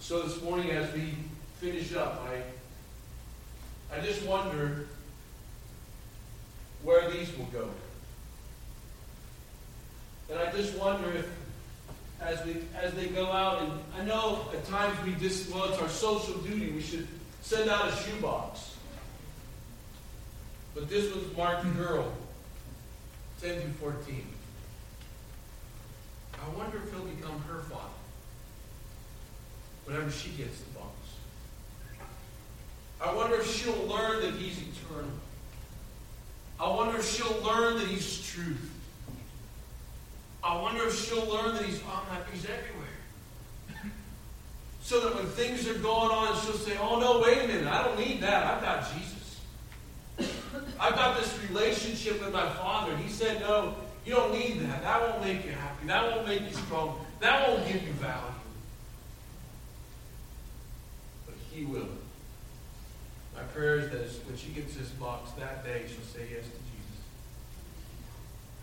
So 0.00 0.22
this 0.22 0.42
morning, 0.42 0.72
as 0.72 0.92
we 0.92 1.14
finish 1.62 1.94
up, 1.94 2.28
I, 2.28 3.96
I 3.96 4.00
just 4.00 4.26
wonder 4.26 4.88
where 6.82 7.08
these 7.08 7.28
will 7.38 7.44
go. 7.46 7.68
And 10.28 10.40
I 10.40 10.50
just 10.50 10.76
wonder 10.76 11.08
if, 11.12 11.28
as 12.20 12.44
we 12.44 12.56
as 12.74 12.92
they 12.94 13.06
go 13.06 13.26
out, 13.26 13.62
and 13.62 13.72
I 13.96 14.04
know 14.04 14.48
at 14.52 14.64
times 14.64 14.98
we 15.06 15.12
just 15.14 15.52
well, 15.52 15.66
it's 15.70 15.80
our 15.80 15.88
social 15.88 16.34
duty. 16.38 16.72
We 16.72 16.82
should 16.82 17.06
send 17.42 17.70
out 17.70 17.92
a 17.92 17.96
shoebox. 17.96 18.76
But 20.74 20.88
this 20.88 21.14
was 21.14 21.24
marked 21.36 21.76
girl, 21.76 22.12
10 23.40 23.60
to 23.60 23.68
14. 23.68 24.26
I 26.34 26.58
wonder 26.58 26.78
if 26.78 26.90
he'll 26.90 27.04
become 27.04 27.40
her 27.42 27.60
father 27.60 27.84
whenever 29.84 30.10
she 30.10 30.30
gets 30.30 30.60
the 30.60 30.70
box. 30.70 31.01
I 33.02 33.12
wonder 33.12 33.36
if 33.36 33.50
she'll 33.50 33.86
learn 33.86 34.22
that 34.22 34.34
he's 34.34 34.58
eternal. 34.58 35.10
I 36.60 36.68
wonder 36.68 36.98
if 36.98 37.10
she'll 37.10 37.42
learn 37.42 37.78
that 37.78 37.88
he's 37.88 38.24
truth. 38.28 38.70
I 40.44 40.60
wonder 40.60 40.86
if 40.86 40.94
she'll 41.04 41.26
learn 41.26 41.56
that 41.56 41.64
he's, 41.64 41.80
he's 42.32 42.44
everywhere. 42.44 42.88
So 44.84 44.98
that 45.00 45.14
when 45.14 45.26
things 45.26 45.68
are 45.68 45.74
going 45.74 46.10
on, 46.10 46.34
she'll 46.44 46.54
say, 46.54 46.76
Oh, 46.80 46.98
no, 46.98 47.20
wait 47.20 47.44
a 47.44 47.46
minute. 47.46 47.68
I 47.68 47.84
don't 47.84 47.98
need 47.98 48.20
that. 48.20 48.44
I've 48.44 48.62
got 48.62 48.84
Jesus. 48.92 49.40
I've 50.80 50.96
got 50.96 51.20
this 51.20 51.38
relationship 51.48 52.20
with 52.20 52.32
my 52.32 52.48
Father. 52.54 52.96
He 52.96 53.08
said, 53.08 53.40
No, 53.42 53.76
you 54.04 54.14
don't 54.14 54.32
need 54.32 54.58
that. 54.60 54.82
That 54.82 55.00
won't 55.00 55.24
make 55.24 55.44
you 55.46 55.52
happy. 55.52 55.86
That 55.86 56.10
won't 56.10 56.26
make 56.26 56.42
you 56.42 56.52
strong. 56.52 56.98
That 57.20 57.48
won't 57.48 57.64
give 57.66 57.80
you 57.82 57.92
value. 57.92 58.34
But 61.26 61.36
He 61.52 61.64
will. 61.64 61.88
Prayer 63.54 63.78
is 63.78 63.90
that 63.90 64.26
when 64.26 64.36
she 64.36 64.50
gets 64.50 64.76
this 64.76 64.88
box 64.90 65.32
that 65.32 65.64
day, 65.64 65.82
she'll 65.86 66.04
say 66.04 66.26
yes 66.32 66.44
to 66.44 66.60
Jesus. 66.72 67.00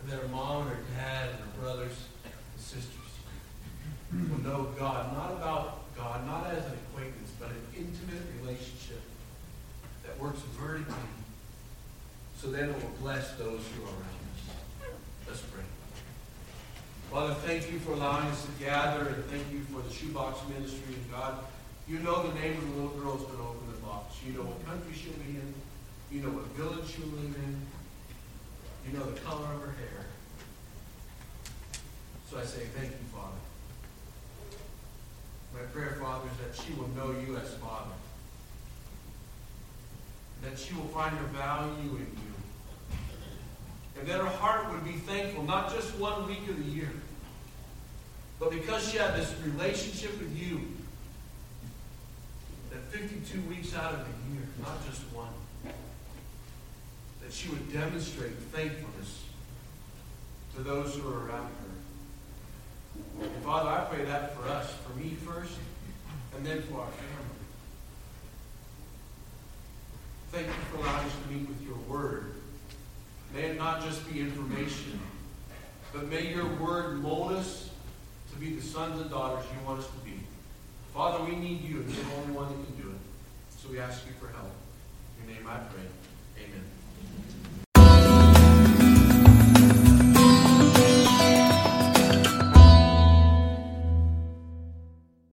And 0.02 0.10
that 0.10 0.21
her 0.21 0.28
mom 0.30 0.67
and 0.67 0.75
her 0.75 0.84
dad 0.97 1.30
and 1.30 1.39
her 1.39 1.62
brothers 1.62 1.97
and 2.23 2.62
sisters 2.62 2.95
will 4.12 4.41
know 4.41 4.69
God, 4.80 5.13
not 5.13 5.32
about 5.32 5.95
God, 5.95 6.25
not 6.25 6.47
as 6.47 6.65
an 6.65 6.73
acquaintance, 6.73 7.32
but 7.39 7.49
an 7.49 7.62
intimate 7.78 8.23
relationship 8.41 9.02
that 10.06 10.19
works 10.19 10.39
vertically 10.58 10.95
so 12.41 12.49
then 12.49 12.69
it 12.69 12.75
will 12.75 12.91
bless 13.02 13.34
those 13.34 13.60
who 13.75 13.84
are 13.84 13.91
around 13.91 14.23
us. 14.32 14.95
Let's 15.28 15.41
pray. 15.41 15.63
Father, 17.12 17.34
thank 17.45 17.69
you 17.69 17.80
for 17.80 17.91
allowing 17.91 18.28
us 18.28 18.45
to 18.45 18.63
gather 18.63 19.10
and 19.10 19.25
thank 19.25 19.43
you 19.52 19.60
for 19.73 19.82
the 19.82 19.93
shoebox 19.93 20.39
ministry. 20.47 20.95
And 20.95 21.12
God, 21.12 21.43
you 21.86 21.99
know 21.99 22.25
the 22.25 22.39
name 22.39 22.58
of 22.58 22.63
the 22.63 22.82
little 22.82 22.97
girl 22.97 23.17
who's 23.17 23.28
going 23.28 23.39
to 23.39 23.43
open 23.43 23.67
the 23.67 23.68
You 24.25 24.34
know 24.34 24.43
what 24.43 24.65
country 24.65 24.93
she'll 24.93 25.13
be 25.13 25.39
in. 25.39 25.54
You 26.12 26.21
know 26.21 26.30
what 26.30 26.45
village 26.58 26.89
she'll 26.89 27.06
live 27.08 27.36
in. 27.36 27.56
You 28.86 28.97
know 28.97 29.06
the 29.06 29.19
color 29.21 29.45
of 29.45 29.62
her 29.62 29.73
hair. 29.73 30.06
So 32.30 32.38
I 32.38 32.43
say 32.43 32.65
thank 32.78 32.91
you, 32.91 33.08
Father. 33.13 33.41
My 35.54 35.62
prayer, 35.73 35.97
Father, 35.99 36.30
is 36.30 36.38
that 36.45 36.63
she 36.63 36.73
will 36.73 36.89
know 36.89 37.19
you 37.19 37.38
as 37.38 37.54
Father. 37.56 37.95
That 40.43 40.60
she 40.60 40.73
will 40.73 40.89
find 40.93 41.15
her 41.17 41.25
value 41.25 41.89
in 41.97 42.06
you. 42.06 42.34
And 43.99 44.08
that 44.08 44.19
her 44.19 44.25
heart 44.25 44.71
would 44.71 44.84
be 44.84 44.93
thankful, 44.93 45.43
not 45.43 45.73
just 45.73 45.97
one 45.97 46.28
week 46.28 46.47
of 46.47 46.58
the 46.58 46.71
year, 46.71 46.91
but 48.39 48.52
because 48.52 48.89
she 48.89 48.97
had 48.97 49.15
this 49.15 49.34
relationship 49.43 50.17
with 50.19 50.38
you, 50.39 50.62
52 52.91 53.41
weeks 53.41 53.75
out 53.75 53.93
of 53.93 53.99
the 53.99 54.34
year, 54.34 54.43
not 54.62 54.84
just 54.86 55.02
one, 55.13 55.28
that 57.21 57.32
she 57.32 57.49
would 57.49 57.71
demonstrate 57.71 58.34
thankfulness 58.52 59.25
to 60.56 60.62
those 60.62 60.95
who 60.95 61.08
are 61.08 61.28
around 61.28 61.49
her. 61.49 63.25
And 63.25 63.43
Father, 63.43 63.69
I 63.69 63.82
pray 63.93 64.06
that 64.06 64.36
for 64.36 64.47
us, 64.47 64.73
for 64.86 64.97
me 64.97 65.12
first, 65.25 65.54
and 66.36 66.45
then 66.45 66.62
for 66.63 66.82
our 66.82 66.88
family. 66.88 67.39
Thank 70.32 70.47
you 70.47 70.54
for 70.71 70.78
allowing 70.78 71.06
us 71.06 71.13
to 71.23 71.34
meet 71.34 71.47
with 71.47 71.62
your 71.62 71.78
word. 71.88 72.36
May 73.34 73.41
it 73.41 73.58
not 73.58 73.84
just 73.84 74.12
be 74.12 74.19
information, 74.19 74.99
but 75.93 76.08
may 76.08 76.34
your 76.34 76.47
word 76.56 77.02
mold 77.02 77.34
us 77.34 77.69
to 78.32 78.39
be 78.39 78.54
the 78.56 78.62
sons 78.62 78.99
and 78.99 79.10
daughters 79.10 79.45
you 79.52 79.65
want 79.67 79.80
us 79.80 79.88
to 79.88 80.06
be. 80.06 80.19
Father, 80.93 81.23
we 81.23 81.36
need 81.36 81.62
you, 81.62 81.75
you're 81.75 81.84
the 81.84 82.15
only 82.17 82.34
one 82.34 82.47
that 82.47 82.65
can 82.65 82.75
we 83.69 83.79
ask 83.79 84.05
you 84.08 84.13
for 84.19 84.27
help. 84.34 84.51
In 85.21 85.29
your 85.29 85.38
name 85.38 85.47
I 85.47 85.60
pray. 85.71 85.99